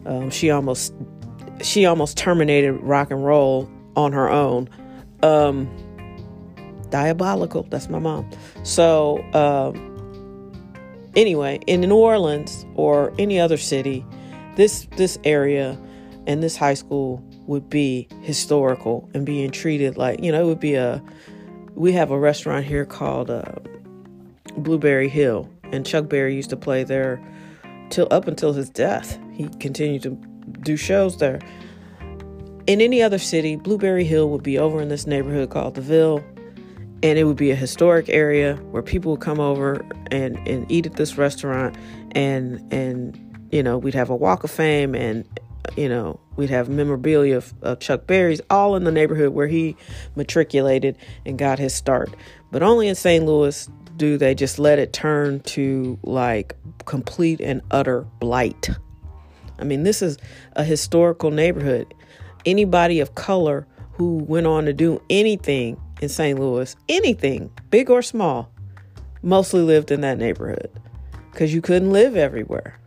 Um, 0.05 0.29
she 0.29 0.49
almost 0.49 0.93
she 1.61 1.85
almost 1.85 2.17
terminated 2.17 2.71
rock 2.73 3.11
and 3.11 3.23
roll 3.25 3.69
on 3.97 4.13
her 4.13 4.29
own. 4.29 4.69
Um, 5.23 5.69
diabolical. 6.89 7.63
That's 7.63 7.89
my 7.89 7.99
mom. 7.99 8.29
So. 8.63 9.21
Um, 9.33 9.92
anyway, 11.15 11.59
in 11.67 11.81
New 11.81 11.95
Orleans 11.95 12.65
or 12.75 13.13
any 13.17 13.39
other 13.39 13.57
city, 13.57 14.05
this 14.55 14.87
this 14.97 15.17
area 15.23 15.77
and 16.27 16.41
this 16.41 16.55
high 16.55 16.73
school 16.73 17.23
would 17.47 17.69
be 17.69 18.07
historical 18.21 19.09
and 19.13 19.25
being 19.25 19.51
treated 19.51 19.97
like 19.97 20.23
you 20.23 20.31
know 20.31 20.41
it 20.41 20.45
would 20.45 20.59
be 20.59 20.75
a. 20.75 21.03
We 21.75 21.91
have 21.93 22.11
a 22.11 22.19
restaurant 22.19 22.65
here 22.65 22.85
called 22.85 23.31
uh, 23.31 23.51
Blueberry 24.57 25.09
Hill, 25.09 25.49
and 25.71 25.85
Chuck 25.85 26.07
Berry 26.07 26.35
used 26.35 26.51
to 26.51 26.57
play 26.57 26.83
there 26.83 27.19
till 27.89 28.07
up 28.11 28.27
until 28.27 28.53
his 28.53 28.69
death. 28.69 29.19
He 29.31 29.49
continued 29.59 30.03
to 30.03 30.11
do 30.61 30.77
shows 30.77 31.17
there. 31.17 31.39
In 32.67 32.79
any 32.79 33.01
other 33.01 33.17
city, 33.17 33.55
Blueberry 33.55 34.05
Hill 34.05 34.29
would 34.29 34.43
be 34.43 34.57
over 34.57 34.81
in 34.81 34.87
this 34.87 35.07
neighborhood 35.07 35.49
called 35.49 35.75
the 35.75 35.81
Ville, 35.81 36.23
and 37.03 37.19
it 37.19 37.25
would 37.25 37.37
be 37.37 37.51
a 37.51 37.55
historic 37.55 38.09
area 38.09 38.55
where 38.71 38.81
people 38.81 39.11
would 39.11 39.21
come 39.21 39.39
over 39.39 39.85
and, 40.09 40.35
and 40.47 40.69
eat 40.71 40.85
at 40.85 40.93
this 40.93 41.17
restaurant 41.17 41.75
and 42.13 42.73
and 42.73 43.19
you 43.51 43.61
know 43.61 43.77
we'd 43.77 43.93
have 43.93 44.09
a 44.09 44.15
walk 44.15 44.43
of 44.43 44.49
fame 44.49 44.95
and 44.95 45.27
you 45.77 45.89
know, 45.89 46.19
we'd 46.35 46.49
have 46.49 46.69
memorabilia 46.69 47.37
of, 47.37 47.53
of 47.61 47.79
Chuck 47.79 48.05
Berry's 48.05 48.41
all 48.49 48.75
in 48.75 48.83
the 48.83 48.91
neighborhood 48.91 49.33
where 49.33 49.47
he 49.47 49.75
matriculated 50.15 50.97
and 51.25 51.37
got 51.37 51.59
his 51.59 51.73
start. 51.73 52.13
But 52.51 52.63
only 52.63 52.87
in 52.87 52.95
St. 52.95 53.25
Louis 53.25 53.69
do 53.95 54.17
they 54.17 54.35
just 54.35 54.59
let 54.59 54.79
it 54.79 54.91
turn 54.91 55.39
to 55.41 55.97
like 56.03 56.55
complete 56.85 57.39
and 57.39 57.61
utter 57.71 58.01
blight. 58.19 58.69
I 59.59 59.63
mean, 59.63 59.83
this 59.83 60.01
is 60.01 60.17
a 60.53 60.63
historical 60.63 61.31
neighborhood. 61.31 61.93
Anybody 62.45 62.99
of 62.99 63.15
color 63.15 63.67
who 63.93 64.17
went 64.17 64.47
on 64.47 64.65
to 64.65 64.73
do 64.73 65.01
anything 65.09 65.79
in 66.03 66.09
St. 66.09 66.37
Louis, 66.37 66.75
anything, 66.89 67.49
big 67.69 67.89
or 67.89 68.01
small, 68.01 68.51
mostly 69.21 69.61
lived 69.61 69.89
in 69.89 70.01
that 70.01 70.17
neighborhood 70.17 70.69
because 71.31 71.53
you 71.53 71.61
couldn't 71.61 71.91
live 71.91 72.15
everywhere. 72.17 72.77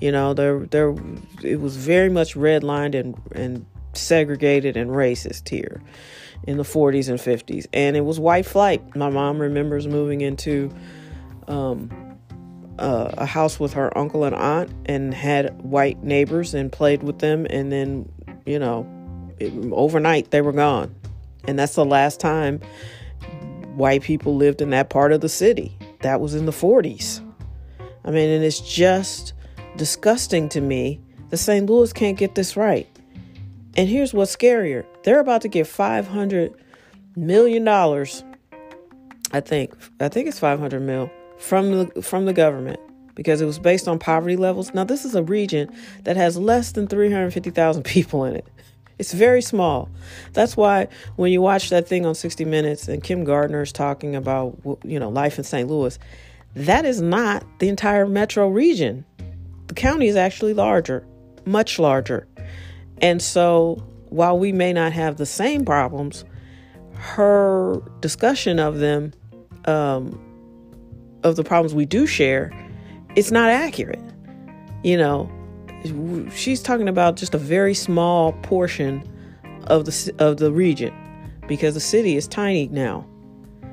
You 0.00 0.12
know, 0.12 0.34
there 0.34 0.60
there 0.66 0.94
it 1.42 1.60
was 1.60 1.76
very 1.76 2.10
much 2.10 2.34
redlined 2.36 2.94
and 2.94 3.20
and 3.32 3.66
segregated 3.94 4.76
and 4.76 4.90
racist 4.90 5.48
here 5.48 5.82
in 6.46 6.56
the 6.56 6.62
40s 6.62 7.08
and 7.08 7.18
50s, 7.18 7.66
and 7.72 7.96
it 7.96 8.02
was 8.02 8.20
white 8.20 8.46
flight. 8.46 8.94
My 8.94 9.10
mom 9.10 9.40
remembers 9.40 9.88
moving 9.88 10.20
into 10.20 10.70
um, 11.48 11.90
uh, 12.78 13.10
a 13.18 13.26
house 13.26 13.58
with 13.58 13.72
her 13.72 13.96
uncle 13.98 14.22
and 14.22 14.36
aunt, 14.36 14.70
and 14.86 15.12
had 15.12 15.60
white 15.62 16.04
neighbors 16.04 16.54
and 16.54 16.70
played 16.70 17.02
with 17.02 17.18
them, 17.18 17.46
and 17.50 17.72
then 17.72 18.12
you 18.46 18.58
know, 18.58 18.86
it, 19.40 19.52
overnight 19.72 20.30
they 20.30 20.42
were 20.42 20.52
gone, 20.52 20.94
and 21.46 21.58
that's 21.58 21.74
the 21.74 21.84
last 21.84 22.20
time 22.20 22.60
white 23.74 24.02
people 24.02 24.36
lived 24.36 24.60
in 24.60 24.70
that 24.70 24.90
part 24.90 25.12
of 25.12 25.20
the 25.20 25.28
city. 25.28 25.76
That 26.00 26.20
was 26.20 26.34
in 26.34 26.46
the 26.46 26.52
40s. 26.52 27.24
I 28.04 28.10
mean, 28.10 28.28
and 28.28 28.44
it's 28.44 28.60
just 28.60 29.32
disgusting 29.76 30.48
to 30.50 30.60
me 30.60 31.00
that 31.30 31.36
St. 31.38 31.68
Louis 31.68 31.92
can't 31.92 32.18
get 32.18 32.34
this 32.34 32.56
right. 32.56 32.88
And 33.76 33.88
here's 33.88 34.12
what's 34.12 34.34
scarier 34.34 34.84
they're 35.04 35.20
about 35.20 35.42
to 35.42 35.48
get 35.48 35.66
$500 35.66 36.54
million. 37.16 37.66
I 39.30 39.40
think, 39.40 39.74
I 40.00 40.08
think 40.08 40.26
it's 40.28 40.40
500 40.40 40.80
mil 40.80 41.10
from 41.38 41.70
the, 41.70 42.02
from 42.02 42.24
the 42.24 42.32
government 42.32 42.80
because 43.14 43.40
it 43.40 43.46
was 43.46 43.58
based 43.58 43.86
on 43.86 43.98
poverty 43.98 44.36
levels. 44.36 44.72
Now, 44.74 44.84
this 44.84 45.04
is 45.04 45.14
a 45.14 45.22
region 45.22 45.70
that 46.04 46.16
has 46.16 46.36
less 46.36 46.72
than 46.72 46.86
350,000 46.86 47.82
people 47.84 48.24
in 48.24 48.36
it. 48.36 48.46
It's 48.98 49.12
very 49.12 49.42
small. 49.42 49.88
That's 50.32 50.56
why 50.56 50.88
when 51.16 51.30
you 51.30 51.40
watch 51.40 51.70
that 51.70 51.86
thing 51.86 52.04
on 52.04 52.14
60 52.14 52.44
Minutes 52.44 52.88
and 52.88 53.02
Kim 53.02 53.24
Gardner 53.24 53.62
is 53.62 53.72
talking 53.72 54.16
about 54.16 54.58
you 54.82 54.98
know 54.98 55.08
life 55.08 55.38
in 55.38 55.44
St. 55.44 55.68
Louis, 55.68 55.98
that 56.54 56.84
is 56.84 57.00
not 57.00 57.44
the 57.60 57.68
entire 57.68 58.06
metro 58.06 58.48
region. 58.48 59.04
The 59.68 59.74
county 59.74 60.08
is 60.08 60.16
actually 60.16 60.54
larger, 60.54 61.06
much 61.44 61.78
larger. 61.78 62.26
And 63.00 63.22
so 63.22 63.82
while 64.08 64.38
we 64.38 64.52
may 64.52 64.72
not 64.72 64.92
have 64.92 65.16
the 65.16 65.26
same 65.26 65.64
problems, 65.64 66.24
her 66.94 67.80
discussion 68.00 68.58
of 68.58 68.78
them, 68.78 69.12
um, 69.66 70.18
of 71.22 71.36
the 71.36 71.44
problems 71.44 71.74
we 71.74 71.84
do 71.84 72.06
share, 72.06 72.50
it's 73.14 73.30
not 73.30 73.50
accurate. 73.50 74.02
You 74.82 74.96
know, 74.96 75.30
she's 76.34 76.62
talking 76.62 76.88
about 76.88 77.16
just 77.16 77.34
a 77.34 77.38
very 77.38 77.74
small 77.74 78.32
portion 78.42 79.02
of 79.64 79.84
the 79.84 80.14
of 80.18 80.38
the 80.38 80.52
region 80.52 80.94
because 81.46 81.74
the 81.74 81.80
city 81.80 82.16
is 82.16 82.26
tiny 82.26 82.68
now. 82.68 83.06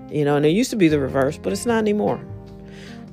You 0.10 0.24
know, 0.24 0.36
and 0.36 0.46
it 0.46 0.50
used 0.50 0.70
to 0.70 0.76
be 0.76 0.88
the 0.88 1.00
reverse, 1.00 1.38
but 1.38 1.52
it's 1.52 1.66
not 1.66 1.80
anymore 1.80 2.24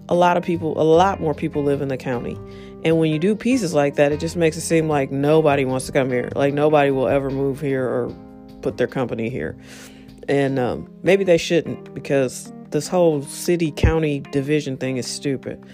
a 0.08 0.14
lot 0.14 0.36
of 0.36 0.42
people, 0.42 0.78
a 0.80 0.84
lot 0.84 1.20
more 1.20 1.34
people 1.34 1.62
live 1.62 1.80
in 1.80 1.88
the 1.88 1.96
county. 1.96 2.38
And 2.84 2.98
when 2.98 3.10
you 3.10 3.18
do 3.18 3.34
pieces 3.34 3.72
like 3.72 3.94
that, 3.96 4.12
it 4.12 4.20
just 4.20 4.36
makes 4.36 4.56
it 4.56 4.60
seem 4.62 4.88
like 4.88 5.10
nobody 5.10 5.64
wants 5.64 5.86
to 5.86 5.92
come 5.92 6.10
here. 6.10 6.28
Like 6.34 6.52
nobody 6.52 6.90
will 6.90 7.08
ever 7.08 7.30
move 7.30 7.60
here 7.60 7.84
or 7.84 8.14
put 8.60 8.76
their 8.76 8.86
company 8.86 9.30
here. 9.30 9.56
And 10.28 10.58
um, 10.58 10.92
maybe 11.02 11.24
they 11.24 11.38
shouldn't 11.38 11.94
because 11.94 12.52
this 12.70 12.88
whole 12.88 13.22
city 13.22 13.70
county 13.70 14.20
division 14.20 14.76
thing 14.76 14.96
is 14.96 15.06
stupid. 15.06 15.64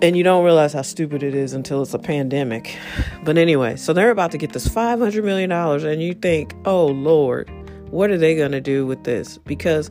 And 0.00 0.16
you 0.16 0.24
don't 0.24 0.44
realize 0.44 0.72
how 0.72 0.82
stupid 0.82 1.22
it 1.22 1.34
is 1.34 1.52
until 1.52 1.82
it's 1.82 1.94
a 1.94 1.98
pandemic. 1.98 2.76
But 3.24 3.38
anyway, 3.38 3.76
so 3.76 3.92
they're 3.92 4.10
about 4.10 4.30
to 4.32 4.38
get 4.38 4.52
this 4.52 4.68
$500 4.68 5.22
million, 5.24 5.50
and 5.52 6.02
you 6.02 6.14
think, 6.14 6.54
oh 6.64 6.86
Lord, 6.86 7.50
what 7.90 8.10
are 8.10 8.18
they 8.18 8.34
going 8.34 8.52
to 8.52 8.60
do 8.60 8.86
with 8.86 9.04
this? 9.04 9.38
Because 9.38 9.90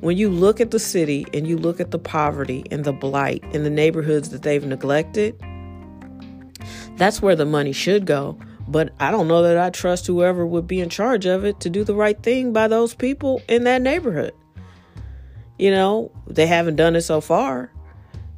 when 0.00 0.16
you 0.16 0.30
look 0.30 0.60
at 0.60 0.70
the 0.70 0.78
city 0.78 1.26
and 1.32 1.46
you 1.46 1.56
look 1.56 1.78
at 1.78 1.90
the 1.92 1.98
poverty 1.98 2.64
and 2.70 2.84
the 2.84 2.92
blight 2.92 3.44
in 3.52 3.62
the 3.62 3.70
neighborhoods 3.70 4.30
that 4.30 4.42
they've 4.42 4.64
neglected, 4.64 5.40
that's 6.96 7.22
where 7.22 7.36
the 7.36 7.44
money 7.44 7.72
should 7.72 8.06
go. 8.06 8.38
But 8.66 8.92
I 9.00 9.10
don't 9.10 9.28
know 9.28 9.42
that 9.42 9.58
I 9.58 9.70
trust 9.70 10.06
whoever 10.06 10.46
would 10.46 10.66
be 10.66 10.80
in 10.80 10.88
charge 10.88 11.26
of 11.26 11.44
it 11.44 11.60
to 11.60 11.70
do 11.70 11.84
the 11.84 11.94
right 11.94 12.20
thing 12.22 12.52
by 12.52 12.68
those 12.68 12.94
people 12.94 13.42
in 13.48 13.64
that 13.64 13.82
neighborhood. 13.82 14.34
You 15.58 15.70
know, 15.70 16.10
they 16.26 16.46
haven't 16.46 16.76
done 16.76 16.96
it 16.96 17.02
so 17.02 17.20
far. 17.20 17.70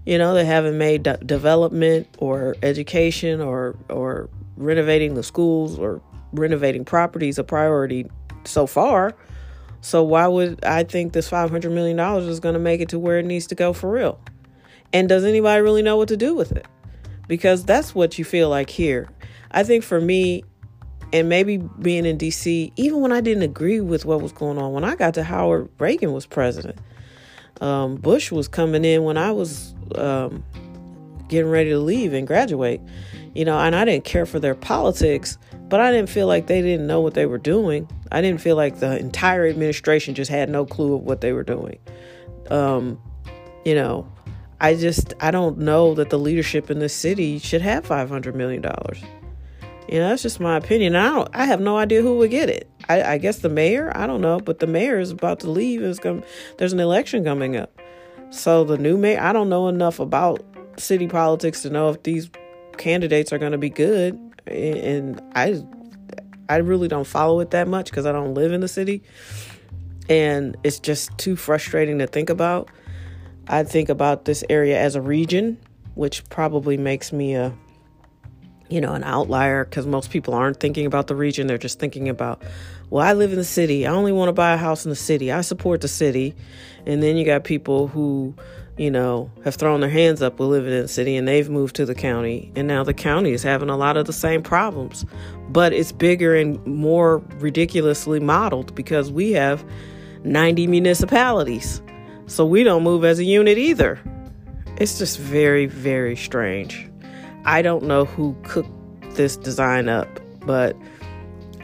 You 0.04 0.18
know, 0.18 0.34
they 0.34 0.44
haven't 0.44 0.76
made 0.76 1.04
de- 1.04 1.16
development 1.18 2.08
or 2.18 2.56
education 2.62 3.40
or 3.40 3.76
or 3.88 4.28
renovating 4.56 5.14
the 5.14 5.22
schools 5.22 5.78
or 5.78 6.00
renovating 6.32 6.84
properties 6.84 7.38
a 7.38 7.44
priority 7.44 8.06
so 8.44 8.66
far. 8.66 9.14
So 9.80 10.02
why 10.02 10.26
would 10.26 10.64
I 10.64 10.84
think 10.84 11.12
this 11.12 11.30
$500 11.30 11.70
million 11.70 11.98
is 12.28 12.40
going 12.40 12.54
to 12.54 12.58
make 12.58 12.80
it 12.80 12.88
to 12.90 12.98
where 12.98 13.18
it 13.18 13.26
needs 13.26 13.46
to 13.48 13.54
go 13.54 13.72
for 13.72 13.90
real? 13.90 14.18
And 14.92 15.08
does 15.08 15.24
anybody 15.24 15.60
really 15.60 15.82
know 15.82 15.96
what 15.96 16.08
to 16.08 16.16
do 16.16 16.34
with 16.34 16.52
it? 16.52 16.66
Because 17.28 17.64
that's 17.64 17.94
what 17.94 18.18
you 18.18 18.24
feel 18.24 18.48
like 18.48 18.70
here. 18.70 19.08
I 19.50 19.62
think 19.62 19.84
for 19.84 20.00
me, 20.00 20.44
and 21.12 21.28
maybe 21.28 21.58
being 21.58 22.06
in 22.06 22.18
DC, 22.18 22.72
even 22.76 23.00
when 23.00 23.12
I 23.12 23.20
didn't 23.20 23.42
agree 23.42 23.80
with 23.80 24.04
what 24.04 24.20
was 24.20 24.32
going 24.32 24.58
on, 24.58 24.72
when 24.72 24.84
I 24.84 24.96
got 24.96 25.14
to 25.14 25.22
Howard, 25.22 25.68
Reagan 25.78 26.12
was 26.12 26.26
president. 26.26 26.78
Um, 27.64 27.96
Bush 27.96 28.30
was 28.30 28.46
coming 28.46 28.84
in 28.84 29.04
when 29.04 29.16
I 29.16 29.32
was 29.32 29.74
um, 29.94 30.44
getting 31.28 31.50
ready 31.50 31.70
to 31.70 31.78
leave 31.78 32.12
and 32.12 32.26
graduate, 32.26 32.82
you 33.34 33.46
know, 33.46 33.58
and 33.58 33.74
I 33.74 33.86
didn't 33.86 34.04
care 34.04 34.26
for 34.26 34.38
their 34.38 34.54
politics, 34.54 35.38
but 35.70 35.80
I 35.80 35.90
didn't 35.90 36.10
feel 36.10 36.26
like 36.26 36.46
they 36.46 36.60
didn't 36.60 36.86
know 36.86 37.00
what 37.00 37.14
they 37.14 37.24
were 37.24 37.38
doing. 37.38 37.88
I 38.12 38.20
didn't 38.20 38.42
feel 38.42 38.54
like 38.54 38.80
the 38.80 38.98
entire 38.98 39.46
administration 39.46 40.14
just 40.14 40.30
had 40.30 40.50
no 40.50 40.66
clue 40.66 40.94
of 40.94 41.04
what 41.04 41.22
they 41.22 41.32
were 41.32 41.42
doing. 41.42 41.78
Um, 42.50 43.00
you 43.64 43.74
know, 43.74 44.12
I 44.60 44.74
just 44.74 45.14
I 45.20 45.30
don't 45.30 45.56
know 45.56 45.94
that 45.94 46.10
the 46.10 46.18
leadership 46.18 46.70
in 46.70 46.80
this 46.80 46.92
city 46.94 47.38
should 47.38 47.62
have 47.62 47.86
five 47.86 48.10
hundred 48.10 48.36
million 48.36 48.60
dollars. 48.60 49.02
You 49.94 50.00
know, 50.00 50.08
that's 50.08 50.22
just 50.22 50.40
my 50.40 50.56
opinion. 50.56 50.96
I 50.96 51.08
don't. 51.08 51.28
I 51.32 51.44
have 51.44 51.60
no 51.60 51.76
idea 51.76 52.02
who 52.02 52.16
would 52.16 52.32
get 52.32 52.48
it. 52.48 52.68
I, 52.88 53.12
I 53.12 53.18
guess 53.18 53.38
the 53.38 53.48
mayor. 53.48 53.92
I 53.94 54.08
don't 54.08 54.20
know, 54.20 54.40
but 54.40 54.58
the 54.58 54.66
mayor 54.66 54.98
is 54.98 55.12
about 55.12 55.38
to 55.40 55.50
leave. 55.50 55.82
Is 55.82 56.00
going. 56.00 56.24
There's 56.58 56.72
an 56.72 56.80
election 56.80 57.22
coming 57.22 57.56
up, 57.56 57.80
so 58.30 58.64
the 58.64 58.76
new 58.76 58.98
mayor. 58.98 59.20
I 59.20 59.32
don't 59.32 59.48
know 59.48 59.68
enough 59.68 60.00
about 60.00 60.44
city 60.78 61.06
politics 61.06 61.62
to 61.62 61.70
know 61.70 61.90
if 61.90 62.02
these 62.02 62.28
candidates 62.76 63.32
are 63.32 63.38
going 63.38 63.52
to 63.52 63.58
be 63.58 63.70
good. 63.70 64.18
And 64.48 65.22
I 65.36 65.62
I 66.48 66.56
really 66.56 66.88
don't 66.88 67.06
follow 67.06 67.38
it 67.38 67.52
that 67.52 67.68
much 67.68 67.88
because 67.88 68.04
I 68.04 68.10
don't 68.10 68.34
live 68.34 68.50
in 68.50 68.62
the 68.62 68.66
city. 68.66 69.00
And 70.08 70.56
it's 70.64 70.80
just 70.80 71.16
too 71.18 71.36
frustrating 71.36 72.00
to 72.00 72.08
think 72.08 72.30
about. 72.30 72.68
I 73.46 73.62
think 73.62 73.88
about 73.88 74.24
this 74.24 74.42
area 74.50 74.76
as 74.76 74.96
a 74.96 75.00
region, 75.00 75.56
which 75.94 76.28
probably 76.30 76.76
makes 76.76 77.12
me 77.12 77.36
a 77.36 77.56
you 78.74 78.80
know, 78.80 78.92
an 78.92 79.04
outlier 79.04 79.64
because 79.64 79.86
most 79.86 80.10
people 80.10 80.34
aren't 80.34 80.58
thinking 80.58 80.84
about 80.84 81.06
the 81.06 81.14
region. 81.14 81.46
They're 81.46 81.58
just 81.58 81.78
thinking 81.78 82.08
about, 82.08 82.42
well, 82.90 83.06
I 83.06 83.12
live 83.12 83.30
in 83.30 83.38
the 83.38 83.44
city. 83.44 83.86
I 83.86 83.92
only 83.92 84.10
want 84.10 84.28
to 84.30 84.32
buy 84.32 84.52
a 84.52 84.56
house 84.56 84.84
in 84.84 84.90
the 84.90 84.96
city. 84.96 85.30
I 85.30 85.42
support 85.42 85.80
the 85.80 85.88
city. 85.88 86.34
And 86.84 87.00
then 87.00 87.16
you 87.16 87.24
got 87.24 87.44
people 87.44 87.86
who 87.86 88.34
you 88.76 88.90
know, 88.90 89.30
have 89.44 89.54
thrown 89.54 89.80
their 89.80 89.90
hands 89.90 90.20
up 90.20 90.40
with 90.40 90.48
living 90.48 90.72
in 90.72 90.82
the 90.82 90.88
city 90.88 91.16
and 91.16 91.28
they've 91.28 91.48
moved 91.48 91.76
to 91.76 91.86
the 91.86 91.94
county. 91.94 92.50
And 92.56 92.66
now 92.66 92.82
the 92.82 92.92
county 92.92 93.30
is 93.30 93.44
having 93.44 93.70
a 93.70 93.76
lot 93.76 93.96
of 93.96 94.06
the 94.06 94.12
same 94.12 94.42
problems. 94.42 95.06
But 95.48 95.72
it's 95.72 95.92
bigger 95.92 96.34
and 96.34 96.64
more 96.66 97.18
ridiculously 97.36 98.18
modeled 98.18 98.74
because 98.74 99.12
we 99.12 99.30
have 99.32 99.64
90 100.24 100.66
municipalities. 100.66 101.80
So 102.26 102.44
we 102.44 102.64
don't 102.64 102.82
move 102.82 103.04
as 103.04 103.20
a 103.20 103.24
unit 103.24 103.58
either. 103.58 104.00
It's 104.78 104.98
just 104.98 105.20
very, 105.20 105.66
very 105.66 106.16
strange. 106.16 106.90
I 107.44 107.62
don't 107.62 107.84
know 107.84 108.04
who 108.04 108.36
cooked 108.42 108.70
this 109.16 109.36
design 109.36 109.88
up, 109.88 110.08
but 110.40 110.76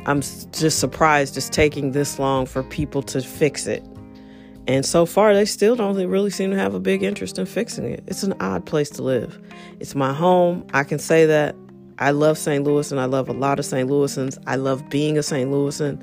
I'm 0.07 0.21
just 0.21 0.79
surprised 0.79 1.37
it's 1.37 1.49
taking 1.49 1.93
this 1.93 2.19
long 2.19 2.47
for 2.47 2.63
people 2.63 3.03
to 3.05 3.21
fix 3.21 3.67
it. 3.67 3.85
And 4.67 4.85
so 4.85 5.05
far, 5.07 5.35
they 5.35 5.47
still 5.47 5.75
don't 5.75 5.97
really 6.07 6.31
seem 6.31 6.51
to 6.51 6.57
have 6.57 6.75
a 6.75 6.81
big 6.81 7.03
interest 7.03 7.39
in 7.39 7.47
fixing 7.47 7.87
it. 7.87 8.05
It's 8.07 8.23
an 8.23 8.35
odd 8.41 8.67
place 8.67 8.91
to 8.91 9.03
live. 9.03 9.41
It's 9.81 9.95
my 9.95 10.13
home. 10.13 10.67
I 10.73 10.85
can 10.85 10.99
say 10.99 11.27
that. 11.27 11.57
I 11.99 12.13
love 12.13 12.39
St. 12.39 12.65
Louis 12.65 12.91
and 12.91 13.01
I 13.01 13.05
love 13.05 13.29
a 13.29 13.33
lot 13.33 13.59
of 13.59 13.67
St. 13.67 13.89
Louisans. 13.89 14.39
I 14.47 14.57
love 14.57 14.89
being 14.89 15.19
a 15.19 15.23
St. 15.23 15.51
Louisan, 15.51 16.03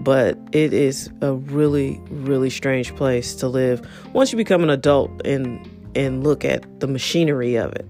but 0.00 0.36
it 0.50 0.72
is 0.72 1.10
a 1.20 1.34
really, 1.34 2.00
really 2.10 2.50
strange 2.50 2.94
place 2.96 3.34
to 3.36 3.46
live 3.46 3.86
once 4.14 4.32
you 4.32 4.36
become 4.36 4.62
an 4.64 4.70
adult 4.70 5.10
and 5.24 5.68
and 5.94 6.24
look 6.24 6.44
at 6.44 6.80
the 6.80 6.88
machinery 6.88 7.54
of 7.54 7.72
it. 7.74 7.86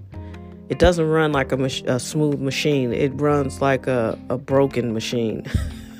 It 0.73 0.79
doesn't 0.79 1.07
run 1.07 1.31
like 1.31 1.51
a, 1.51 1.57
mach- 1.57 1.85
a 1.85 1.99
smooth 1.99 2.39
machine. 2.39 2.93
It 2.93 3.09
runs 3.21 3.61
like 3.61 3.85
a, 3.85 4.17
a 4.27 4.39
broken 4.39 4.91
machine. 4.91 5.45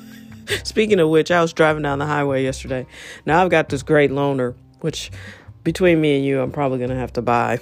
Speaking 0.64 0.98
of 0.98 1.10
which, 1.10 1.30
I 1.30 1.40
was 1.40 1.52
driving 1.52 1.84
down 1.84 2.00
the 2.00 2.06
highway 2.06 2.42
yesterday. 2.42 2.84
Now 3.24 3.40
I've 3.44 3.50
got 3.50 3.68
this 3.68 3.84
great 3.84 4.10
loaner, 4.10 4.56
which 4.80 5.12
between 5.62 6.00
me 6.00 6.16
and 6.16 6.24
you, 6.24 6.40
I'm 6.40 6.50
probably 6.50 6.80
gonna 6.80 6.96
have 6.96 7.12
to 7.12 7.22
buy 7.22 7.60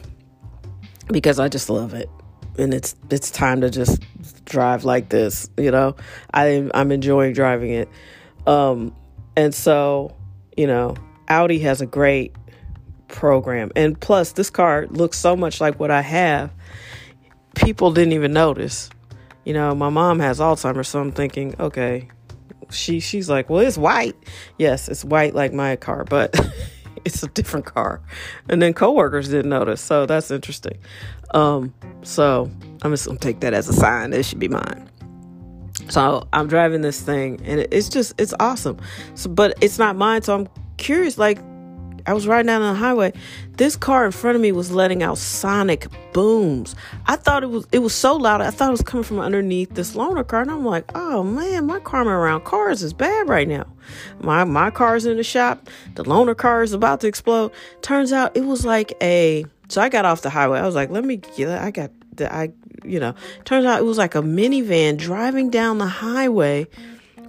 because 1.09 1.38
I 1.38 1.50
just 1.50 1.69
love 1.69 1.92
it, 1.92 2.09
and 2.57 2.73
it's 2.73 2.97
it's 3.11 3.31
time 3.31 3.61
to 3.61 3.69
just 3.69 4.02
drive 4.47 4.85
like 4.85 5.11
this. 5.11 5.50
You 5.59 5.71
know, 5.71 5.97
I 6.33 6.71
I'm 6.73 6.90
enjoying 6.92 7.35
driving 7.35 7.73
it, 7.73 7.90
um, 8.47 8.97
and 9.37 9.54
so 9.54 10.16
you 10.57 10.66
know, 10.66 10.97
Audi 11.28 11.59
has 11.59 11.83
a 11.83 11.87
great 11.87 12.35
program, 13.09 13.71
and 13.76 14.00
plus 14.00 14.33
this 14.33 14.49
car 14.49 14.87
looks 14.88 15.19
so 15.19 15.37
much 15.37 15.61
like 15.61 15.78
what 15.78 15.90
I 15.90 16.00
have. 16.00 16.50
People 17.62 17.92
didn't 17.92 18.12
even 18.12 18.33
notice. 18.33 18.90
You 19.45 19.54
know, 19.54 19.75
my 19.75 19.88
mom 19.88 20.21
has 20.21 20.38
Alzheimer's, 20.38 20.88
so 20.88 21.00
I'm 21.00 21.12
thinking, 21.12 21.54
okay, 21.59 22.09
she 22.71 23.00
she's 23.00 23.28
like, 23.28 23.50
well, 23.50 23.61
it's 23.61 23.78
white. 23.78 24.16
Yes, 24.59 24.88
it's 24.88 25.04
white 25.04 25.35
like 25.35 25.52
my 25.52 25.76
car, 25.76 26.04
but 26.04 26.38
it's 27.04 27.23
a 27.23 27.28
different 27.28 27.66
car. 27.66 28.00
And 28.49 28.61
then 28.61 28.73
coworkers 28.73 29.28
didn't 29.28 29.50
notice, 29.50 29.81
so 29.81 30.07
that's 30.07 30.31
interesting. 30.31 30.78
Um, 31.33 31.75
so 32.02 32.50
I'm 32.83 32.90
just 32.90 33.07
gonna 33.07 33.19
take 33.19 33.40
that 33.40 33.54
as 33.54 33.69
a 33.69 33.73
sign. 33.73 34.11
That 34.11 34.21
it 34.21 34.25
should 34.25 34.38
be 34.38 34.49
mine. 34.49 34.88
So 35.88 36.26
I'm 36.33 36.49
driving 36.49 36.83
this 36.83 37.00
thing, 37.00 37.40
and 37.45 37.66
it's 37.71 37.88
just 37.88 38.14
it's 38.19 38.35
awesome. 38.40 38.78
So, 39.14 39.28
but 39.31 39.57
it's 39.61 39.78
not 39.78 39.97
mine, 39.97 40.23
so 40.23 40.35
I'm 40.35 40.49
curious. 40.76 41.19
Like 41.19 41.38
I 42.07 42.13
was 42.13 42.27
riding 42.27 42.47
down 42.47 42.61
the 42.61 42.75
highway. 42.75 43.13
This 43.57 43.77
car 43.77 44.05
in 44.05 44.13
front 44.13 44.37
of 44.37 44.43
me 44.43 44.53
was 44.53 44.71
letting 44.71 45.03
out 45.03 45.19
sonic 45.19 45.87
booms. 46.13 46.75
I 47.07 47.17
thought 47.17 47.43
it 47.43 47.51
was 47.51 47.67
it 47.73 47.81
was 47.81 47.95
so 47.95 48.17
loud. 48.17 48.41
I 48.41 48.51
thought 48.51 48.69
it 48.69 48.73
was 48.73 48.83
coming 48.83 49.05
from 49.05 49.21
underneath 49.21 49.75
this 49.75 49.95
loaner 49.95 50.27
car, 50.27 50.43
and 50.43 50.51
I'm 50.51 50.65
like, 50.65 50.91
oh 50.95 51.23
man, 51.23 51.67
my 51.67 51.81
karma 51.81 52.11
around 52.11 52.45
cars 52.45 52.83
is 52.83 52.93
bad 52.93 53.29
right 53.29 53.49
now. 53.49 53.67
My 54.21 54.45
my 54.45 54.71
car's 54.71 55.07
in 55.07 55.17
the 55.17 55.25
shop. 55.25 55.69
The 55.95 56.05
loaner 56.05 56.37
car 56.37 56.63
is 56.63 56.73
about 56.73 57.01
to 57.03 57.07
explode. 57.07 57.53
Turns 57.83 58.13
out 58.13 58.37
it 58.37 58.45
was 58.45 58.65
like 58.65 58.93
a. 59.03 59.45
So 59.69 59.81
I 59.81 59.89
got 59.89 60.05
off 60.05 60.23
the 60.23 60.31
highway. 60.31 60.59
I 60.59 60.67
was 60.67 60.75
like, 60.75 60.91
let 60.91 61.05
me 61.05 61.17
get. 61.17 61.49
I 61.49 61.71
got 61.71 61.91
the 62.17 62.33
I 62.33 62.53
you 62.85 63.01
know. 63.01 63.15
Turns 63.45 63.65
out 63.65 63.81
it 63.81 63.85
was 63.85 63.99
like 63.99 64.15
a 64.15 64.23
minivan 64.23 64.97
driving 64.97 65.51
down 65.51 65.79
the 65.79 65.87
highway 65.87 66.67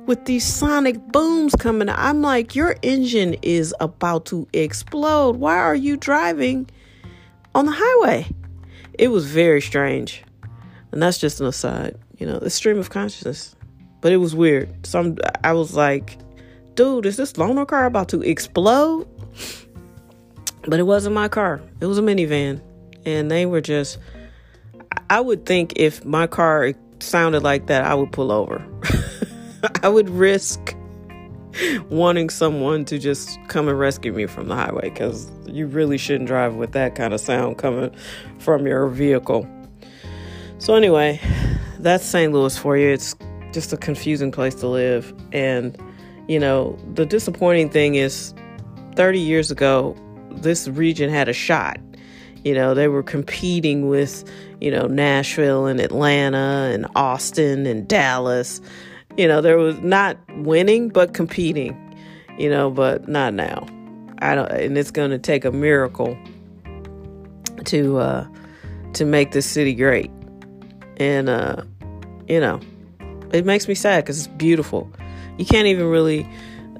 with 0.05 0.25
these 0.25 0.45
sonic 0.45 0.99
booms 1.11 1.55
coming. 1.55 1.89
I'm 1.89 2.21
like, 2.21 2.55
your 2.55 2.75
engine 2.81 3.35
is 3.41 3.73
about 3.79 4.25
to 4.27 4.47
explode. 4.53 5.37
Why 5.37 5.57
are 5.57 5.75
you 5.75 5.97
driving 5.97 6.69
on 7.55 7.65
the 7.65 7.71
highway? 7.75 8.27
It 8.97 9.09
was 9.09 9.25
very 9.25 9.61
strange. 9.61 10.23
And 10.91 11.01
that's 11.01 11.17
just 11.17 11.39
an 11.41 11.47
aside, 11.47 11.95
you 12.17 12.27
know, 12.27 12.39
the 12.39 12.49
stream 12.49 12.77
of 12.77 12.89
consciousness. 12.89 13.55
But 14.01 14.11
it 14.11 14.17
was 14.17 14.35
weird. 14.35 14.85
Some 14.85 15.17
I 15.43 15.53
was 15.53 15.73
like, 15.75 16.17
dude, 16.75 17.05
is 17.05 17.17
this 17.17 17.33
loaner 17.33 17.67
car 17.67 17.85
about 17.85 18.09
to 18.09 18.21
explode? 18.21 19.07
But 20.67 20.79
it 20.79 20.83
wasn't 20.83 21.15
my 21.15 21.27
car. 21.29 21.61
It 21.79 21.85
was 21.85 21.97
a 21.97 22.01
minivan. 22.01 22.61
And 23.05 23.31
they 23.31 23.45
were 23.45 23.61
just 23.61 23.97
I 25.09 25.19
would 25.19 25.45
think 25.45 25.73
if 25.77 26.05
my 26.05 26.27
car 26.27 26.73
sounded 26.99 27.43
like 27.43 27.67
that, 27.67 27.83
I 27.83 27.95
would 27.95 28.11
pull 28.11 28.31
over. 28.31 28.65
I 29.81 29.89
would 29.89 30.09
risk 30.09 30.75
wanting 31.89 32.29
someone 32.29 32.83
to 32.85 32.97
just 32.97 33.39
come 33.47 33.67
and 33.67 33.77
rescue 33.77 34.11
me 34.11 34.25
from 34.25 34.47
the 34.47 34.55
highway 34.55 34.89
because 34.89 35.31
you 35.45 35.67
really 35.67 35.97
shouldn't 35.97 36.27
drive 36.27 36.55
with 36.55 36.71
that 36.73 36.95
kind 36.95 37.13
of 37.13 37.19
sound 37.19 37.57
coming 37.57 37.95
from 38.39 38.65
your 38.67 38.87
vehicle. 38.87 39.47
So, 40.57 40.75
anyway, 40.75 41.19
that's 41.79 42.05
St. 42.05 42.33
Louis 42.33 42.57
for 42.57 42.77
you. 42.77 42.89
It's 42.89 43.15
just 43.51 43.71
a 43.71 43.77
confusing 43.77 44.31
place 44.31 44.55
to 44.55 44.67
live. 44.67 45.13
And, 45.31 45.77
you 46.27 46.39
know, 46.39 46.77
the 46.95 47.05
disappointing 47.05 47.69
thing 47.69 47.95
is 47.95 48.33
30 48.95 49.19
years 49.19 49.51
ago, 49.51 49.95
this 50.31 50.67
region 50.67 51.09
had 51.09 51.29
a 51.29 51.33
shot. 51.33 51.77
You 52.43 52.53
know, 52.53 52.73
they 52.73 52.89
were 52.89 53.03
competing 53.03 53.87
with, 53.87 54.29
you 54.59 54.71
know, 54.71 54.87
Nashville 54.87 55.65
and 55.67 55.79
Atlanta 55.79 56.71
and 56.73 56.87
Austin 56.95 57.65
and 57.65 57.87
Dallas 57.87 58.59
you 59.17 59.27
know, 59.27 59.41
there 59.41 59.57
was 59.57 59.79
not 59.79 60.17
winning, 60.37 60.89
but 60.89 61.13
competing, 61.13 61.77
you 62.37 62.49
know, 62.49 62.69
but 62.69 63.07
not 63.07 63.33
now. 63.33 63.65
I 64.19 64.35
don't, 64.35 64.49
and 64.51 64.77
it's 64.77 64.91
going 64.91 65.11
to 65.11 65.19
take 65.19 65.45
a 65.45 65.51
miracle 65.51 66.17
to, 67.65 67.97
uh, 67.97 68.27
to 68.93 69.05
make 69.05 69.31
this 69.31 69.45
city 69.45 69.73
great. 69.73 70.09
And, 70.97 71.29
uh, 71.29 71.63
you 72.27 72.39
know, 72.39 72.59
it 73.31 73.45
makes 73.45 73.67
me 73.67 73.75
sad 73.75 74.03
because 74.03 74.19
it's 74.19 74.27
beautiful. 74.27 74.91
You 75.37 75.45
can't 75.45 75.67
even 75.67 75.87
really 75.87 76.23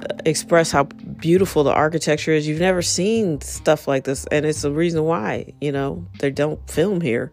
uh, 0.02 0.16
express 0.26 0.72
how 0.72 0.88
beautiful 1.24 1.64
the 1.64 1.72
architecture 1.72 2.34
is. 2.34 2.46
You've 2.46 2.60
never 2.60 2.82
seen 2.82 3.40
stuff 3.40 3.88
like 3.88 4.04
this, 4.04 4.28
and 4.28 4.46
it's 4.46 4.62
the 4.62 4.72
reason 4.74 5.06
why 5.06 5.54
you 5.62 5.72
know 5.72 6.06
they 6.20 6.30
don't 6.30 6.60
film 6.70 7.00
here. 7.00 7.32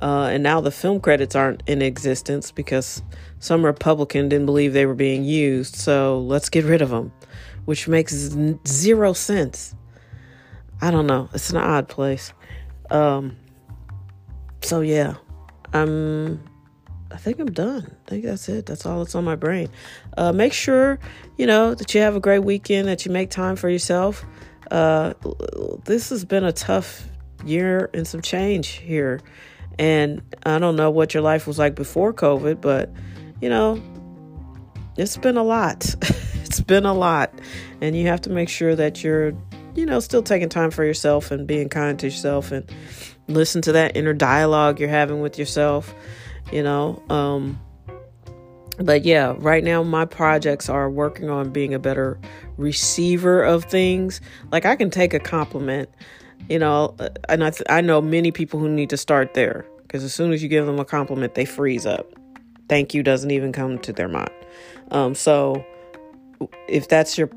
Uh, 0.00 0.30
and 0.32 0.42
now 0.42 0.62
the 0.62 0.70
film 0.70 0.98
credits 0.98 1.36
aren't 1.36 1.62
in 1.66 1.82
existence 1.82 2.50
because 2.50 3.02
some 3.38 3.62
Republican 3.62 4.30
didn't 4.30 4.46
believe 4.46 4.72
they 4.72 4.86
were 4.86 4.94
being 4.94 5.24
used, 5.24 5.76
so 5.76 6.20
let's 6.20 6.48
get 6.48 6.64
rid 6.64 6.80
of 6.80 6.88
them, 6.88 7.12
which 7.66 7.86
makes 7.86 8.14
zero 8.66 9.12
sense. 9.12 9.74
I 10.80 10.90
don't 10.90 11.06
know. 11.06 11.28
It's 11.34 11.50
an 11.50 11.58
odd 11.58 11.86
place. 11.86 12.32
Um, 12.90 13.36
so 14.62 14.80
yeah, 14.80 15.16
I'm. 15.74 16.40
I 17.10 17.16
think 17.16 17.38
I'm 17.38 17.50
done. 17.50 17.96
I 18.06 18.10
think 18.10 18.24
that's 18.24 18.48
it. 18.48 18.66
That's 18.66 18.84
all 18.84 18.98
that's 18.98 19.14
on 19.14 19.24
my 19.24 19.36
brain. 19.36 19.68
Uh, 20.16 20.32
make 20.32 20.52
sure 20.52 20.98
you 21.36 21.46
know 21.46 21.74
that 21.74 21.94
you 21.94 22.00
have 22.00 22.16
a 22.16 22.20
great 22.20 22.40
weekend. 22.40 22.88
That 22.88 23.06
you 23.06 23.12
make 23.12 23.30
time 23.30 23.56
for 23.56 23.68
yourself. 23.68 24.24
Uh, 24.70 25.14
this 25.84 26.10
has 26.10 26.24
been 26.24 26.44
a 26.44 26.52
tough 26.52 27.08
year 27.44 27.88
and 27.94 28.06
some 28.06 28.20
change 28.20 28.68
here, 28.68 29.20
and 29.78 30.22
I 30.44 30.58
don't 30.58 30.76
know 30.76 30.90
what 30.90 31.14
your 31.14 31.22
life 31.22 31.46
was 31.46 31.58
like 31.58 31.74
before 31.74 32.12
COVID, 32.12 32.60
but 32.60 32.92
you 33.40 33.48
know, 33.48 33.80
it's 34.96 35.16
been 35.16 35.36
a 35.36 35.42
lot. 35.42 35.94
it's 36.44 36.60
been 36.60 36.84
a 36.84 36.94
lot. 36.94 37.32
And 37.80 37.96
you 37.96 38.08
have 38.08 38.20
to 38.22 38.30
make 38.30 38.48
sure 38.48 38.74
that 38.74 39.04
you're, 39.04 39.32
you 39.74 39.86
know, 39.86 40.00
still 40.00 40.22
taking 40.22 40.48
time 40.48 40.70
for 40.70 40.84
yourself 40.84 41.30
and 41.30 41.46
being 41.46 41.68
kind 41.68 41.98
to 42.00 42.06
yourself 42.06 42.50
and 42.50 42.68
listen 43.28 43.62
to 43.62 43.72
that 43.72 43.96
inner 43.96 44.12
dialogue 44.14 44.80
you're 44.80 44.88
having 44.88 45.20
with 45.20 45.38
yourself, 45.38 45.94
you 46.52 46.62
know. 46.62 47.02
Um, 47.08 47.58
but 48.78 49.04
yeah, 49.04 49.34
right 49.38 49.64
now 49.64 49.82
my 49.82 50.04
projects 50.04 50.68
are 50.68 50.88
working 50.88 51.28
on 51.28 51.50
being 51.50 51.74
a 51.74 51.78
better 51.78 52.18
receiver 52.56 53.42
of 53.42 53.64
things. 53.64 54.20
Like 54.52 54.64
I 54.64 54.76
can 54.76 54.90
take 54.90 55.14
a 55.14 55.18
compliment, 55.18 55.88
you 56.48 56.58
know, 56.58 56.94
and 57.28 57.42
I, 57.42 57.50
th- 57.50 57.66
I 57.68 57.80
know 57.80 58.00
many 58.00 58.30
people 58.30 58.60
who 58.60 58.68
need 58.68 58.90
to 58.90 58.96
start 58.96 59.34
there 59.34 59.66
because 59.82 60.04
as 60.04 60.14
soon 60.14 60.32
as 60.32 60.42
you 60.42 60.48
give 60.48 60.66
them 60.66 60.78
a 60.78 60.84
compliment, 60.84 61.34
they 61.34 61.44
freeze 61.44 61.86
up 61.86 62.12
thank 62.68 62.94
you 62.94 63.02
doesn't 63.02 63.30
even 63.30 63.52
come 63.52 63.78
to 63.80 63.92
their 63.92 64.08
mind. 64.08 64.30
Um, 64.90 65.14
so 65.14 65.64
if 66.68 66.88
that's 66.88 67.18
your 67.18 67.30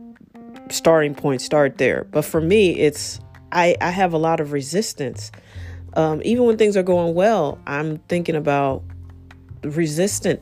starting 0.69 1.15
point, 1.15 1.41
start 1.41 1.77
there. 1.77 2.05
But 2.11 2.25
for 2.25 2.41
me, 2.41 2.77
it's 2.77 3.19
I, 3.51 3.75
I 3.81 3.89
have 3.89 4.13
a 4.13 4.17
lot 4.17 4.39
of 4.39 4.51
resistance. 4.51 5.31
Um, 5.93 6.21
even 6.23 6.45
when 6.45 6.57
things 6.57 6.77
are 6.77 6.83
going 6.83 7.15
well, 7.15 7.59
I'm 7.67 7.97
thinking 8.07 8.35
about 8.35 8.83
resistant 9.63 10.41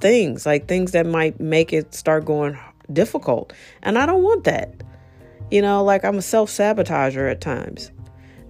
things, 0.00 0.46
like 0.46 0.68
things 0.68 0.92
that 0.92 1.06
might 1.06 1.40
make 1.40 1.72
it 1.72 1.94
start 1.94 2.24
going 2.24 2.58
difficult. 2.92 3.52
And 3.82 3.98
I 3.98 4.06
don't 4.06 4.22
want 4.22 4.44
that. 4.44 4.82
You 5.50 5.62
know, 5.62 5.84
like 5.84 6.04
I'm 6.04 6.18
a 6.18 6.22
self 6.22 6.50
sabotager 6.50 7.30
at 7.30 7.40
times. 7.40 7.90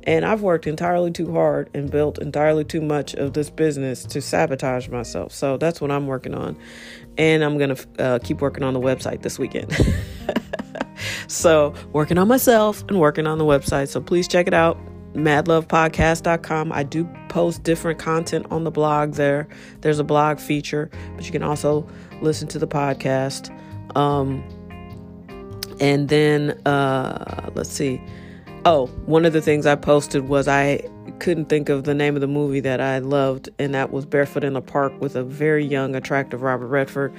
And 0.07 0.27
I've 0.27 0.43
worked 0.43 0.67
entirely 0.67 1.11
too 1.11 1.33
hard 1.33 1.71
and 1.73 1.91
built 1.91 2.19
entirely 2.19 2.63
too 2.63 2.83
much 2.83 3.15
of 3.15 3.33
this 3.33 3.49
business 3.49 4.05
to 4.05 4.21
sabotage 4.21 4.89
myself. 4.89 5.33
So 5.33 5.57
that's 5.57 5.81
what 5.81 5.91
I'm 5.91 6.07
working 6.07 6.35
on. 6.35 6.59
And 7.17 7.43
I'm 7.43 7.57
going 7.57 7.75
to 7.75 7.87
uh, 7.99 8.19
keep 8.19 8.43
working 8.43 8.65
on 8.65 8.75
the 8.75 8.81
website 8.81 9.23
this 9.23 9.39
weekend. 9.39 9.75
so, 11.27 11.73
working 11.93 12.19
on 12.19 12.29
myself 12.29 12.85
and 12.89 13.01
working 13.01 13.27
on 13.27 13.39
the 13.39 13.45
website. 13.45 13.89
So, 13.89 14.01
please 14.01 14.29
check 14.29 14.47
it 14.47 14.53
out 14.55 14.77
madlovepodcast.com. 15.15 16.73
I 16.73 16.83
do 16.83 17.09
post 17.29 17.63
different 17.63 17.99
content 17.99 18.47
on 18.51 18.65
the 18.65 18.71
blog 18.71 19.13
there. 19.15 19.49
There's 19.81 19.99
a 19.99 20.05
blog 20.05 20.39
feature, 20.39 20.91
but 21.17 21.25
you 21.25 21.33
can 21.33 21.43
also 21.43 21.89
listen 22.21 22.49
to 22.49 22.59
the 22.59 22.67
podcast. 22.67 23.51
Um, 23.97 24.43
and 25.81 26.09
then, 26.09 26.51
uh, 26.67 27.51
let's 27.55 27.71
see. 27.71 28.01
Oh, 28.65 28.87
one 29.07 29.25
of 29.25 29.33
the 29.33 29.43
things 29.43 29.67
I 29.67 29.75
posted 29.75 30.29
was 30.29 30.49
I 30.49 30.89
couldn't 31.19 31.47
think 31.47 31.69
of 31.69 31.85
the 31.85 31.95
name 31.95 32.15
of 32.15 32.21
the 32.21 32.27
movie 32.27 32.61
that 32.61 32.81
I 32.81 32.99
loved, 32.99 33.51
and 33.59 33.75
that 33.75 33.93
was 33.93 34.07
Barefoot 34.07 34.45
in 34.45 34.55
the 34.55 34.63
Park 34.63 34.99
with 35.01 35.17
a 35.17 35.23
very 35.23 35.65
young, 35.65 35.95
attractive 35.95 36.43
Robert 36.43 36.69
Redford. 36.69 37.15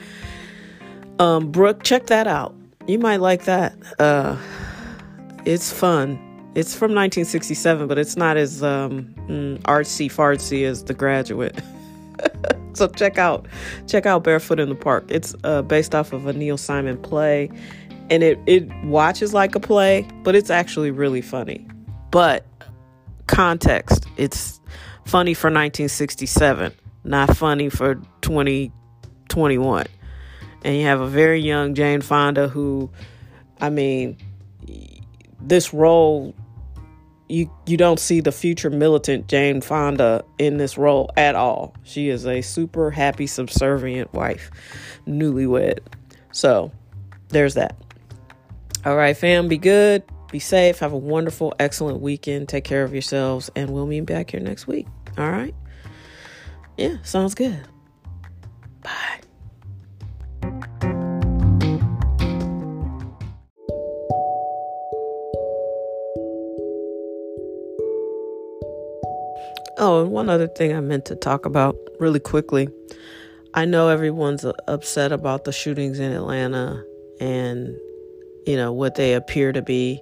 Um, 1.19 1.51
Brooke, 1.51 1.83
check 1.83 2.07
that 2.07 2.27
out. 2.27 2.55
You 2.87 2.99
might 2.99 3.21
like 3.21 3.45
that. 3.45 3.75
Uh, 3.99 4.37
it's 5.45 5.71
fun. 5.71 6.19
It's 6.55 6.73
from 6.73 6.91
1967, 6.91 7.87
but 7.87 7.97
it's 7.97 8.15
not 8.15 8.37
as 8.37 8.63
um, 8.63 9.13
mm, 9.27 9.59
artsy 9.63 10.07
fartsy 10.07 10.65
as 10.65 10.85
The 10.85 10.93
Graduate. 10.93 11.61
so 12.73 12.87
check 12.87 13.17
out 13.17 13.45
check 13.87 14.05
out 14.05 14.23
Barefoot 14.23 14.61
in 14.61 14.69
the 14.69 14.75
Park. 14.75 15.03
It's 15.09 15.35
uh, 15.43 15.63
based 15.63 15.93
off 15.93 16.13
of 16.13 16.27
a 16.27 16.33
Neil 16.33 16.57
Simon 16.57 16.97
play, 16.97 17.49
and 18.09 18.23
it 18.23 18.39
it 18.45 18.69
watches 18.85 19.33
like 19.33 19.53
a 19.55 19.59
play, 19.59 20.07
but 20.23 20.33
it's 20.33 20.49
actually 20.49 20.91
really 20.91 21.21
funny. 21.21 21.67
But 22.09 22.45
context, 23.27 24.07
it's 24.15 24.61
funny 25.03 25.33
for 25.33 25.47
1967, 25.47 26.71
not 27.03 27.35
funny 27.35 27.67
for 27.67 27.95
2021. 28.21 29.87
And 30.63 30.77
you 30.77 30.85
have 30.85 31.01
a 31.01 31.07
very 31.07 31.41
young 31.41 31.75
Jane 31.75 31.99
Fonda 31.99 32.47
who, 32.47 32.89
I 33.59 33.69
mean, 33.69 34.17
this 35.41 35.73
role 35.73 36.33
you 37.27 37.49
you 37.65 37.77
don't 37.77 37.99
see 37.99 38.19
the 38.19 38.31
future 38.31 38.69
militant 38.69 39.27
Jane 39.27 39.61
Fonda 39.61 40.23
in 40.37 40.57
this 40.57 40.77
role 40.77 41.11
at 41.17 41.35
all. 41.35 41.73
She 41.83 42.09
is 42.09 42.25
a 42.25 42.41
super 42.41 42.91
happy, 42.91 43.27
subservient 43.27 44.13
wife, 44.13 44.51
newlywed. 45.07 45.79
So 46.31 46.71
there's 47.29 47.55
that. 47.55 47.75
All 48.85 48.95
right, 48.95 49.17
fam, 49.17 49.47
be 49.47 49.57
good, 49.57 50.03
be 50.31 50.37
safe, 50.37 50.79
have 50.79 50.93
a 50.93 50.97
wonderful, 50.97 51.55
excellent 51.59 52.01
weekend. 52.01 52.49
Take 52.49 52.65
care 52.65 52.83
of 52.83 52.93
yourselves, 52.93 53.49
and 53.55 53.71
we'll 53.71 53.87
meet 53.87 54.01
back 54.01 54.31
here 54.31 54.39
next 54.39 54.67
week. 54.67 54.85
All 55.17 55.31
right? 55.31 55.55
Yeah, 56.77 56.97
sounds 57.01 57.33
good. 57.33 57.67
Bye. 58.83 59.24
Oh, 69.87 70.01
and 70.01 70.11
one 70.11 70.29
other 70.29 70.47
thing 70.47 70.75
I 70.75 70.79
meant 70.79 71.05
to 71.05 71.15
talk 71.15 71.45
about 71.45 71.77
really 71.99 72.19
quickly. 72.19 72.69
I 73.53 73.65
know 73.65 73.89
everyone's 73.89 74.43
uh, 74.43 74.53
upset 74.67 75.11
about 75.11 75.43
the 75.43 75.51
shootings 75.51 75.99
in 75.99 76.11
Atlanta 76.11 76.83
and, 77.19 77.67
you 78.47 78.55
know, 78.55 78.73
what 78.73 78.95
they 78.95 79.13
appear 79.13 79.51
to 79.51 79.61
be. 79.61 80.01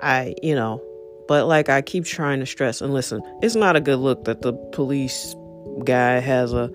I, 0.00 0.34
you 0.42 0.56
know, 0.56 0.82
but 1.28 1.46
like 1.46 1.68
I 1.68 1.82
keep 1.82 2.04
trying 2.04 2.40
to 2.40 2.46
stress 2.46 2.80
and 2.80 2.92
listen, 2.92 3.22
it's 3.42 3.54
not 3.54 3.76
a 3.76 3.80
good 3.80 4.00
look 4.00 4.24
that 4.24 4.42
the 4.42 4.54
police 4.72 5.36
guy 5.84 6.18
has 6.18 6.52
a 6.52 6.68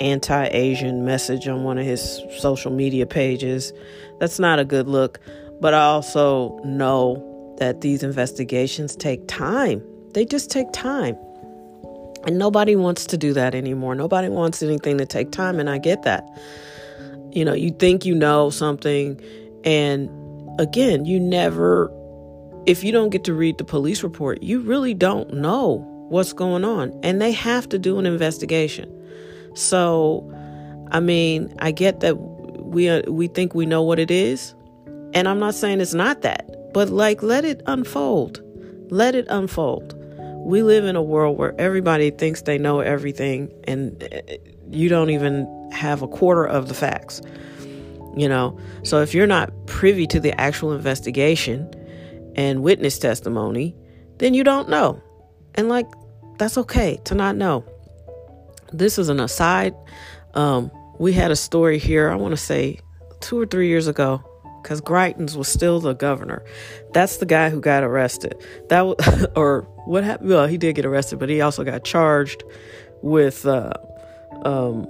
anti-Asian 0.00 1.04
message 1.04 1.46
on 1.46 1.64
one 1.64 1.76
of 1.76 1.84
his 1.84 2.22
social 2.38 2.72
media 2.72 3.04
pages. 3.04 3.74
That's 4.20 4.38
not 4.38 4.58
a 4.58 4.64
good 4.64 4.88
look, 4.88 5.20
but 5.60 5.74
I 5.74 5.82
also 5.82 6.58
know 6.64 7.54
that 7.58 7.82
these 7.82 8.02
investigations 8.02 8.96
take 8.96 9.28
time. 9.28 9.82
They 10.14 10.24
just 10.24 10.50
take 10.50 10.72
time. 10.72 11.18
And 12.26 12.38
nobody 12.38 12.74
wants 12.74 13.06
to 13.06 13.18
do 13.18 13.32
that 13.34 13.54
anymore. 13.54 13.94
Nobody 13.94 14.28
wants 14.28 14.62
anything 14.62 14.98
to 14.98 15.06
take 15.06 15.30
time, 15.30 15.60
and 15.60 15.68
I 15.68 15.78
get 15.78 16.02
that. 16.04 16.26
You 17.32 17.44
know, 17.44 17.52
you 17.52 17.70
think 17.70 18.04
you 18.04 18.14
know 18.14 18.50
something, 18.50 19.20
and 19.64 20.08
again, 20.58 21.04
you 21.04 21.20
never, 21.20 21.90
if 22.66 22.82
you 22.82 22.92
don't 22.92 23.10
get 23.10 23.24
to 23.24 23.34
read 23.34 23.58
the 23.58 23.64
police 23.64 24.02
report, 24.02 24.42
you 24.42 24.60
really 24.60 24.94
don't 24.94 25.34
know 25.34 25.84
what's 26.08 26.32
going 26.32 26.64
on. 26.64 26.98
And 27.02 27.20
they 27.20 27.32
have 27.32 27.68
to 27.70 27.78
do 27.78 27.98
an 27.98 28.06
investigation. 28.06 28.90
So, 29.54 30.30
I 30.90 31.00
mean, 31.00 31.54
I 31.58 31.72
get 31.72 32.00
that 32.00 32.14
we 32.14 32.88
uh, 32.88 33.02
we 33.08 33.28
think 33.28 33.54
we 33.54 33.66
know 33.66 33.82
what 33.82 33.98
it 33.98 34.10
is, 34.10 34.54
and 35.12 35.28
I'm 35.28 35.38
not 35.38 35.54
saying 35.54 35.80
it's 35.80 35.94
not 35.94 36.22
that, 36.22 36.72
but 36.72 36.88
like 36.88 37.22
let 37.22 37.44
it 37.44 37.62
unfold. 37.66 38.40
Let 38.90 39.14
it 39.14 39.26
unfold 39.28 39.93
we 40.44 40.62
live 40.62 40.84
in 40.84 40.94
a 40.94 41.02
world 41.02 41.38
where 41.38 41.58
everybody 41.58 42.10
thinks 42.10 42.42
they 42.42 42.58
know 42.58 42.80
everything 42.80 43.50
and 43.66 44.06
eh, 44.12 44.36
you 44.70 44.88
don't 44.88 45.10
even 45.10 45.70
have 45.72 46.02
a 46.02 46.08
quarter 46.08 46.44
of 46.44 46.68
the 46.68 46.74
facts. 46.74 47.22
You 48.16 48.28
know, 48.28 48.58
so 48.84 49.00
if 49.00 49.12
you're 49.12 49.26
not 49.26 49.50
privy 49.66 50.06
to 50.08 50.20
the 50.20 50.38
actual 50.40 50.72
investigation 50.72 51.68
and 52.36 52.62
witness 52.62 52.98
testimony, 52.98 53.74
then 54.18 54.34
you 54.34 54.44
don't 54.44 54.68
know. 54.68 55.02
And 55.56 55.68
like, 55.68 55.86
that's 56.38 56.56
okay 56.58 57.00
to 57.04 57.14
not 57.14 57.36
know. 57.36 57.64
This 58.72 58.98
is 58.98 59.08
an 59.08 59.18
aside. 59.18 59.74
Um, 60.34 60.70
we 60.98 61.12
had 61.12 61.30
a 61.30 61.36
story 61.36 61.78
here, 61.78 62.08
I 62.08 62.14
want 62.14 62.32
to 62.32 62.36
say 62.36 62.78
two 63.20 63.40
or 63.40 63.46
three 63.46 63.68
years 63.68 63.88
ago, 63.88 64.22
because 64.64 64.80
Greitens 64.80 65.36
was 65.36 65.46
still 65.46 65.78
the 65.78 65.92
governor. 65.92 66.42
That's 66.92 67.18
the 67.18 67.26
guy 67.26 67.50
who 67.50 67.60
got 67.60 67.84
arrested. 67.84 68.34
That 68.70 68.80
was, 68.80 69.26
or 69.36 69.62
what 69.84 70.02
happened? 70.02 70.30
Well, 70.30 70.46
he 70.46 70.58
did 70.58 70.74
get 70.74 70.86
arrested, 70.86 71.20
but 71.20 71.28
he 71.28 71.40
also 71.40 71.62
got 71.62 71.84
charged 71.84 72.42
with 73.02 73.46
uh, 73.46 73.74
um, 74.44 74.88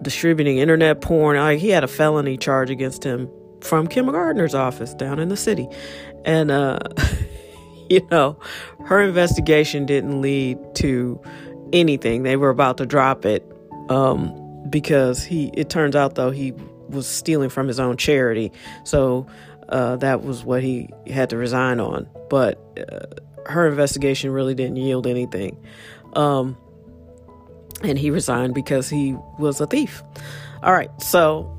distributing 0.00 0.58
internet 0.58 1.00
porn. 1.02 1.36
Like 1.36 1.58
he 1.58 1.68
had 1.68 1.84
a 1.84 1.88
felony 1.88 2.38
charge 2.38 2.70
against 2.70 3.04
him 3.04 3.28
from 3.60 3.88
Kim 3.88 4.06
Gardner's 4.06 4.54
office 4.54 4.94
down 4.94 5.18
in 5.18 5.28
the 5.28 5.36
city, 5.36 5.68
and 6.24 6.50
uh, 6.50 6.78
you 7.90 8.06
know, 8.10 8.38
her 8.86 9.02
investigation 9.02 9.84
didn't 9.84 10.22
lead 10.22 10.58
to 10.76 11.20
anything. 11.72 12.22
They 12.22 12.36
were 12.36 12.50
about 12.50 12.78
to 12.78 12.86
drop 12.86 13.26
it 13.26 13.44
um, 13.88 14.32
because 14.70 15.24
he. 15.24 15.50
It 15.54 15.68
turns 15.68 15.96
out 15.96 16.14
though 16.14 16.30
he 16.30 16.54
was 16.88 17.06
stealing 17.06 17.48
from 17.48 17.68
his 17.68 17.80
own 17.80 17.96
charity. 17.96 18.52
So 18.84 19.26
uh, 19.68 19.96
that 19.96 20.22
was 20.22 20.44
what 20.44 20.62
he 20.62 20.90
had 21.06 21.30
to 21.30 21.36
resign 21.36 21.80
on. 21.80 22.08
But 22.30 22.58
uh, 22.78 23.06
her 23.50 23.68
investigation 23.68 24.30
really 24.30 24.54
didn't 24.54 24.76
yield 24.76 25.06
anything. 25.06 25.56
Um, 26.14 26.56
and 27.82 27.98
he 27.98 28.10
resigned 28.10 28.54
because 28.54 28.88
he 28.88 29.16
was 29.38 29.60
a 29.60 29.66
thief. 29.66 30.02
All 30.62 30.72
right. 30.72 30.90
So 31.02 31.52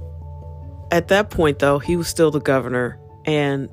at 0.92 1.10
that 1.10 1.30
point, 1.30 1.60
though, 1.60 1.80
he 1.80 1.96
was 1.96 2.08
still 2.08 2.32
the 2.32 2.40
governor. 2.40 3.00
And 3.26 3.70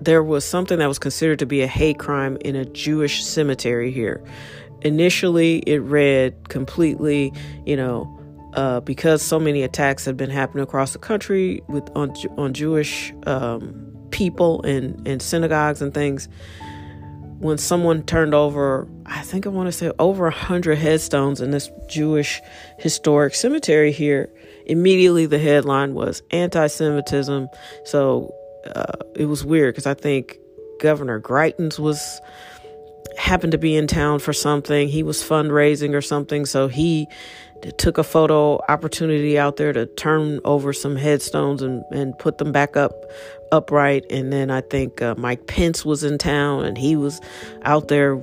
there 0.00 0.22
was 0.22 0.44
something 0.44 0.78
that 0.78 0.86
was 0.86 0.98
considered 0.98 1.40
to 1.40 1.46
be 1.46 1.62
a 1.62 1.66
hate 1.66 1.98
crime 1.98 2.38
in 2.40 2.56
a 2.56 2.64
Jewish 2.64 3.22
cemetery 3.24 3.90
here. 3.90 4.24
Initially, 4.82 5.58
it 5.58 5.80
read 5.80 6.48
completely, 6.48 7.34
you 7.66 7.76
know, 7.76 8.19
uh, 8.54 8.80
because 8.80 9.22
so 9.22 9.38
many 9.38 9.62
attacks 9.62 10.04
have 10.04 10.16
been 10.16 10.30
happening 10.30 10.62
across 10.62 10.92
the 10.92 10.98
country 10.98 11.62
with 11.68 11.88
on 11.94 12.14
on 12.36 12.52
Jewish 12.52 13.12
um, 13.26 13.86
people 14.10 14.62
and 14.62 15.06
and 15.06 15.22
synagogues 15.22 15.82
and 15.82 15.94
things. 15.94 16.28
When 17.38 17.56
someone 17.56 18.02
turned 18.02 18.34
over, 18.34 18.86
I 19.06 19.22
think 19.22 19.46
I 19.46 19.48
want 19.48 19.68
to 19.68 19.72
say 19.72 19.90
over 19.98 20.26
a 20.26 20.30
hundred 20.30 20.76
headstones 20.76 21.40
in 21.40 21.52
this 21.52 21.70
Jewish 21.88 22.38
historic 22.78 23.34
cemetery 23.34 23.92
here, 23.92 24.30
immediately 24.66 25.24
the 25.24 25.38
headline 25.38 25.94
was 25.94 26.22
anti-Semitism. 26.32 27.48
So 27.86 28.34
uh, 28.66 28.92
it 29.16 29.24
was 29.24 29.42
weird 29.42 29.74
because 29.74 29.86
I 29.86 29.94
think 29.94 30.38
Governor 30.80 31.18
Greitens 31.18 31.78
was 31.78 32.20
happened 33.16 33.52
to 33.52 33.58
be 33.58 33.74
in 33.74 33.86
town 33.86 34.18
for 34.18 34.34
something. 34.34 34.88
He 34.88 35.02
was 35.02 35.22
fundraising 35.22 35.94
or 35.94 36.02
something, 36.02 36.44
so 36.44 36.68
he 36.68 37.06
took 37.78 37.98
a 37.98 38.04
photo 38.04 38.58
opportunity 38.68 39.38
out 39.38 39.56
there 39.56 39.72
to 39.72 39.86
turn 39.86 40.40
over 40.44 40.72
some 40.72 40.96
headstones 40.96 41.62
and, 41.62 41.84
and 41.92 42.18
put 42.18 42.38
them 42.38 42.52
back 42.52 42.76
up 42.76 42.92
upright. 43.52 44.04
And 44.10 44.32
then 44.32 44.50
I 44.50 44.60
think 44.62 45.02
uh, 45.02 45.14
Mike 45.18 45.46
Pence 45.46 45.84
was 45.84 46.04
in 46.04 46.18
town 46.18 46.64
and 46.64 46.78
he 46.78 46.96
was 46.96 47.20
out 47.62 47.88
there. 47.88 48.14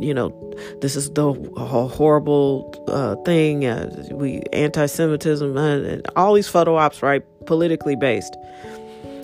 You 0.00 0.12
know, 0.12 0.52
this 0.80 0.96
is 0.96 1.10
the 1.12 1.32
horrible 1.56 2.84
uh, 2.88 3.14
thing. 3.24 3.64
Uh, 3.64 4.08
we 4.10 4.42
anti-Semitism 4.52 5.56
uh, 5.56 5.98
all 6.16 6.34
these 6.34 6.48
photo 6.48 6.74
ops, 6.76 7.00
right? 7.00 7.22
Politically 7.46 7.94
based. 7.94 8.36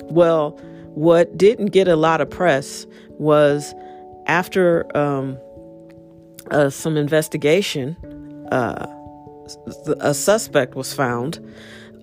Well, 0.04 0.50
what 0.94 1.36
didn't 1.36 1.66
get 1.66 1.88
a 1.88 1.96
lot 1.96 2.20
of 2.20 2.30
press 2.30 2.86
was 3.18 3.74
after 4.26 4.96
um, 4.96 5.38
uh, 6.52 6.70
some 6.70 6.96
investigation. 6.96 7.96
A 10.00 10.14
suspect 10.14 10.74
was 10.74 10.92
found. 10.92 11.38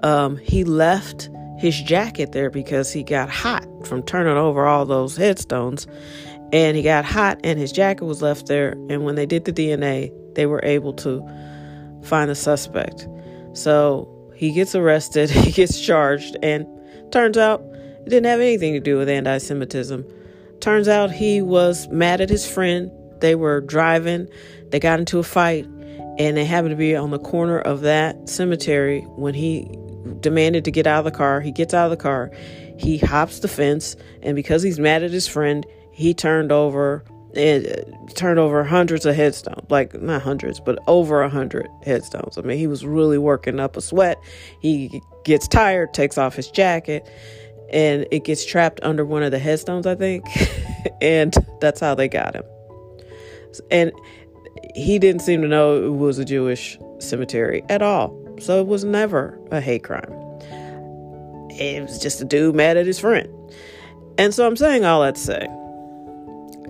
Um, 0.04 0.38
he 0.38 0.64
left 0.64 1.30
his 1.58 1.80
jacket 1.82 2.32
there 2.32 2.50
because 2.50 2.92
he 2.92 3.04
got 3.04 3.30
hot 3.30 3.66
from 3.86 4.04
turning 4.04 4.38
over 4.38 4.66
all 4.66 4.86
those 4.86 5.18
headstones. 5.18 5.88
And 6.54 6.78
he 6.78 6.84
got 6.84 7.04
hot, 7.04 7.40
and 7.44 7.60
his 7.60 7.74
jacket 7.74 8.06
was 8.06 8.22
left 8.22 8.48
there. 8.48 8.72
And 8.90 9.04
when 9.04 9.16
they 9.16 9.26
did 9.26 9.46
the 9.46 9.52
DNA, 9.52 10.14
they 10.36 10.46
were 10.46 10.62
able 10.64 10.94
to 10.94 11.22
find 12.04 12.30
the 12.30 12.36
suspect. 12.36 13.08
So 13.54 14.32
he 14.36 14.52
gets 14.52 14.76
arrested, 14.76 15.30
he 15.32 15.52
gets 15.52 15.82
charged, 15.82 16.38
and 16.42 16.66
turns 17.12 17.38
out 17.38 17.62
it 18.06 18.10
didn't 18.10 18.28
have 18.28 18.40
anything 18.40 18.74
to 18.74 18.80
do 18.80 18.98
with 18.98 19.10
anti 19.10 19.38
Semitism. 19.40 20.06
Turns 20.62 20.88
out 20.88 21.12
he 21.12 21.42
was 21.42 21.88
mad 21.90 22.22
at 22.22 22.30
his 22.30 22.50
friend. 22.50 22.92
They 23.20 23.36
were 23.36 23.62
driving, 23.62 24.30
they 24.70 24.80
got 24.80 25.00
into 25.00 25.18
a 25.20 25.24
fight, 25.24 25.68
and 26.18 26.38
they 26.38 26.46
happened 26.46 26.72
to 26.72 26.76
be 26.76 26.96
on 26.96 27.12
the 27.12 27.20
corner 27.20 27.60
of 27.60 27.82
that 27.82 28.28
cemetery 28.28 29.02
when 29.16 29.34
he 29.34 29.70
demanded 30.20 30.66
to 30.66 30.72
get 30.72 30.88
out 30.88 31.00
of 31.00 31.06
the 31.06 31.12
car. 31.12 31.42
He 31.42 31.52
gets 31.52 31.74
out 31.74 31.86
of 31.86 31.92
the 31.92 31.98
car, 31.98 32.32
he 32.78 32.98
hops 32.98 33.40
the 33.40 33.48
fence, 33.48 33.96
and 34.22 34.36
because 34.36 34.64
he's 34.64 34.80
mad 34.80 35.04
at 35.04 35.12
his 35.12 35.28
friend, 35.28 35.66
he 35.92 36.14
turned 36.14 36.52
over 36.52 37.04
and 37.36 37.68
uh, 37.68 38.14
turned 38.14 38.40
over 38.40 38.64
hundreds 38.64 39.06
of 39.06 39.16
headstones. 39.16 39.70
Like 39.70 39.94
not 40.02 40.22
hundreds 40.22 40.60
but 40.60 40.80
over 40.88 41.22
a 41.22 41.30
hundred 41.30 41.68
headstones. 41.84 42.38
I 42.38 42.42
mean 42.42 42.58
he 42.58 42.68
was 42.68 42.86
really 42.86 43.18
working 43.18 43.60
up 43.60 43.78
a 43.78 43.82
sweat. 43.82 44.18
He 44.60 45.02
gets 45.24 45.48
tired 45.48 45.94
takes 45.94 46.18
off 46.18 46.36
his 46.36 46.50
jacket 46.50 47.08
and 47.72 48.08
it 48.12 48.24
gets 48.24 48.46
trapped 48.46 48.80
under 48.82 49.04
one 49.06 49.24
of 49.24 49.32
the 49.32 49.40
headstones 49.40 49.86
i 49.86 49.96
think. 49.96 50.26
And 51.02 51.36
that's 51.60 51.80
how 51.80 51.96
they 51.96 52.08
got 52.08 52.34
him. 52.34 52.44
And 53.70 53.92
he 54.78 55.00
didn't 55.00 55.22
seem 55.22 55.42
to 55.42 55.48
know 55.48 55.84
it 55.84 55.90
was 55.90 56.20
a 56.20 56.26
jewish 56.26 56.78
cemetery 57.00 57.64
at 57.70 57.82
all 57.82 58.16
so 58.40 58.60
it 58.62 58.68
was 58.68 58.84
never 58.84 59.40
a 59.52 59.60
hate 59.60 59.84
crime 59.84 60.12
it 61.60 61.82
was 61.82 62.00
just 62.00 62.22
a 62.22 62.26
dude 62.26 62.56
mad 62.56 62.78
at 62.78 62.86
his 62.86 63.00
friend 63.00 63.28
and 64.18 64.34
so 64.34 64.46
i'm 64.46 64.56
saying 64.56 64.86
all 64.86 65.02
that 65.02 65.16
to 65.16 65.22
say 65.22 65.48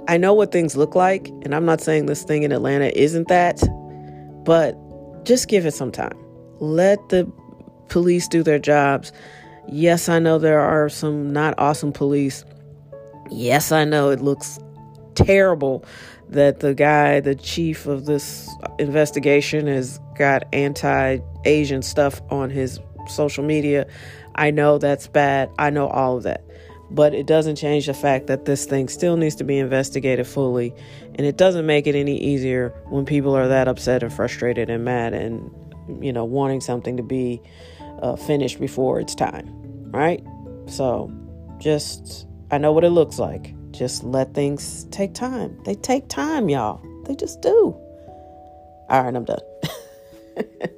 I 0.08 0.16
know 0.16 0.34
what 0.34 0.54
things 0.54 0.78
look 0.78 0.96
like, 0.96 1.28
and 1.44 1.54
I'm 1.54 1.66
not 1.66 1.82
saying 1.82 2.06
this 2.06 2.24
thing 2.24 2.44
in 2.44 2.54
Atlanta 2.54 2.88
isn't 2.96 3.28
that, 3.28 3.62
but 4.46 4.78
just 5.26 5.50
give 5.50 5.66
it 5.66 5.74
some 5.74 5.92
time. 5.92 6.18
Let 6.60 7.10
the 7.10 7.30
police 7.90 8.28
do 8.30 8.42
their 8.42 8.60
jobs. 8.60 9.12
Yes, 9.68 10.08
I 10.08 10.20
know 10.20 10.40
there 10.40 10.62
are 10.62 10.88
some 10.88 11.34
not 11.34 11.56
awesome 11.58 11.92
police. 11.92 12.46
Yes, 13.30 13.74
I 13.74 13.84
know 13.84 14.10
it 14.10 14.22
looks 14.22 14.60
terrible 15.16 15.84
that 16.30 16.60
the 16.60 16.74
guy, 16.74 17.20
the 17.20 17.36
chief 17.36 17.88
of 17.88 18.06
this 18.06 18.50
investigation, 18.80 19.68
has 19.68 20.00
got 20.18 20.44
anti 20.54 21.20
Asian 21.46 21.82
stuff 21.82 22.22
on 22.30 22.50
his 22.50 22.80
social 23.08 23.44
media. 23.44 23.88
I 24.36 24.52
know 24.52 24.78
that's 24.78 25.08
bad. 25.08 25.50
I 25.58 25.70
know 25.70 25.88
all 25.88 26.18
of 26.18 26.24
that 26.24 26.44
but 26.90 27.14
it 27.14 27.28
doesn't 27.28 27.58
change 27.58 27.86
the 27.88 27.94
fact 27.94 28.28
that 28.28 28.46
this 28.46 28.66
thing 28.66 28.88
still 28.88 29.18
needs 29.18 29.36
to 29.36 29.44
be 29.44 29.58
investigated 29.58 30.26
fully 30.26 30.74
and 31.16 31.26
it 31.26 31.38
doesn't 31.38 31.66
make 31.66 31.88
it 31.88 31.96
any 31.96 32.18
easier 32.18 32.70
when 32.86 33.06
people 33.06 33.36
are 33.36 33.48
that 33.48 33.68
upset 33.68 34.04
and 34.04 34.14
frustrated 34.14 34.70
and 34.70 34.86
mad 34.86 35.14
and 35.14 35.52
you 36.04 36.14
know 36.14 36.24
wanting 36.24 36.62
something 36.62 36.98
to 36.98 37.04
be 37.04 37.42
uh, 38.02 38.16
finished 38.16 38.60
before 38.60 39.00
it's 39.00 39.16
time 39.16 39.48
right 39.92 40.24
so 40.68 41.12
just 41.58 42.28
i 42.52 42.58
know 42.58 42.72
what 42.72 42.84
it 42.84 42.90
looks 42.90 43.20
like 43.20 43.54
just 43.78 44.04
let 44.04 44.34
things 44.34 44.86
take 44.92 45.14
time. 45.14 45.58
They 45.66 45.76
take 45.76 46.08
time 46.10 46.50
y'all. 46.50 46.82
They 47.06 47.16
just 47.16 47.42
do. 47.42 47.76
All 48.90 49.04
right 49.04 49.16
i'm 49.16 49.26
done 49.26 49.40